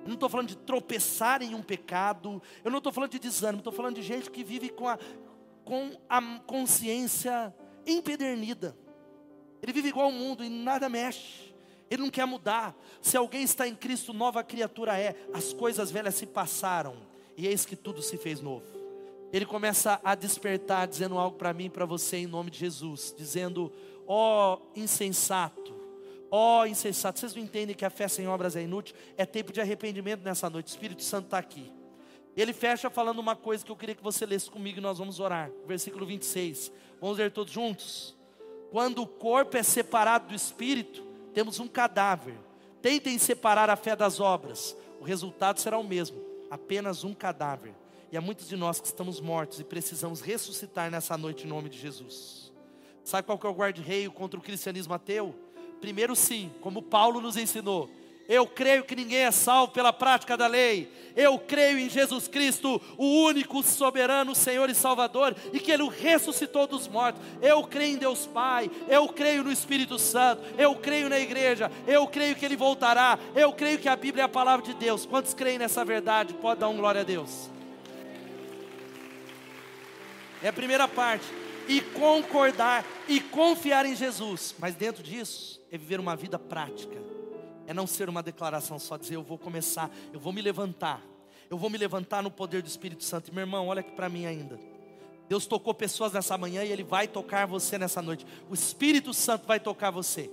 [0.05, 3.73] não estou falando de tropeçar em um pecado, eu não estou falando de desânimo, estou
[3.73, 4.97] falando de gente que vive com a,
[5.63, 7.53] com a consciência
[7.85, 8.75] empedernida.
[9.61, 11.53] Ele vive igual ao mundo e nada mexe.
[11.89, 12.75] Ele não quer mudar.
[13.01, 15.15] Se alguém está em Cristo, nova criatura é.
[15.33, 16.95] As coisas velhas se passaram
[17.35, 18.65] e eis que tudo se fez novo.
[19.31, 23.13] Ele começa a despertar, dizendo algo para mim e para você em nome de Jesus,
[23.15, 23.71] dizendo:
[24.07, 25.78] ó oh, insensato,
[26.31, 28.95] Ó oh, insensato, vocês não entendem que a fé sem obras é inútil?
[29.17, 30.67] É tempo de arrependimento nessa noite.
[30.67, 31.71] O Espírito Santo está aqui.
[32.37, 35.19] Ele fecha falando uma coisa que eu queria que você lesse comigo e nós vamos
[35.19, 35.51] orar.
[35.65, 36.71] Versículo 26.
[37.01, 38.15] Vamos ler todos juntos?
[38.71, 41.03] Quando o corpo é separado do espírito,
[41.33, 42.35] temos um cadáver.
[42.81, 44.77] Tentem separar a fé das obras.
[45.01, 47.73] O resultado será o mesmo, apenas um cadáver.
[48.11, 51.69] E há muitos de nós que estamos mortos e precisamos ressuscitar nessa noite em nome
[51.69, 52.51] de Jesus.
[53.03, 55.35] Sabe qual que é o guarda-reio contra o cristianismo ateu?
[55.79, 57.89] Primeiro, sim, como Paulo nos ensinou.
[58.29, 60.87] Eu creio que ninguém é salvo pela prática da lei.
[61.15, 65.87] Eu creio em Jesus Cristo, o único soberano Senhor e Salvador, e que Ele o
[65.87, 67.19] ressuscitou dos mortos.
[67.41, 68.69] Eu creio em Deus Pai.
[68.87, 70.43] Eu creio no Espírito Santo.
[70.59, 71.71] Eu creio na igreja.
[71.87, 73.17] Eu creio que Ele voltará.
[73.35, 75.07] Eu creio que a Bíblia é a palavra de Deus.
[75.07, 76.35] Quantos creem nessa verdade?
[76.35, 77.49] Pode dar um glória a Deus.
[80.43, 81.25] É a primeira parte.
[81.69, 84.55] E concordar e confiar em Jesus.
[84.57, 86.97] Mas dentro disso, é viver uma vida prática,
[87.67, 91.01] é não ser uma declaração só, dizer eu vou começar, eu vou me levantar,
[91.47, 93.29] eu vou me levantar no poder do Espírito Santo.
[93.29, 94.59] E meu irmão, olha aqui para mim ainda.
[95.27, 98.25] Deus tocou pessoas nessa manhã e Ele vai tocar você nessa noite.
[98.49, 100.27] O Espírito Santo vai tocar você.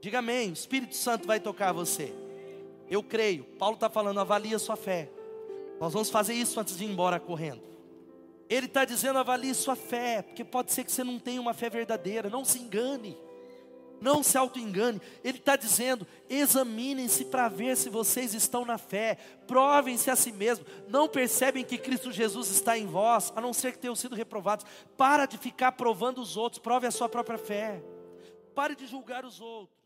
[0.00, 0.50] Diga amém.
[0.50, 2.14] O Espírito Santo vai tocar você.
[2.88, 3.42] Eu creio.
[3.58, 5.10] Paulo está falando, avalie a sua fé.
[5.80, 7.71] Nós vamos fazer isso antes de ir embora correndo.
[8.52, 11.70] Ele está dizendo, avalie sua fé, porque pode ser que você não tenha uma fé
[11.70, 12.28] verdadeira.
[12.28, 13.16] Não se engane
[14.02, 15.00] não se auto-engane.
[15.22, 20.66] Ele está dizendo: examinem-se para ver se vocês estão na fé, provem-se a si mesmos.
[20.88, 24.66] Não percebem que Cristo Jesus está em vós, a não ser que tenham sido reprovados.
[24.96, 27.80] Para de ficar provando os outros, prove a sua própria fé.
[28.54, 29.81] Pare de julgar os outros.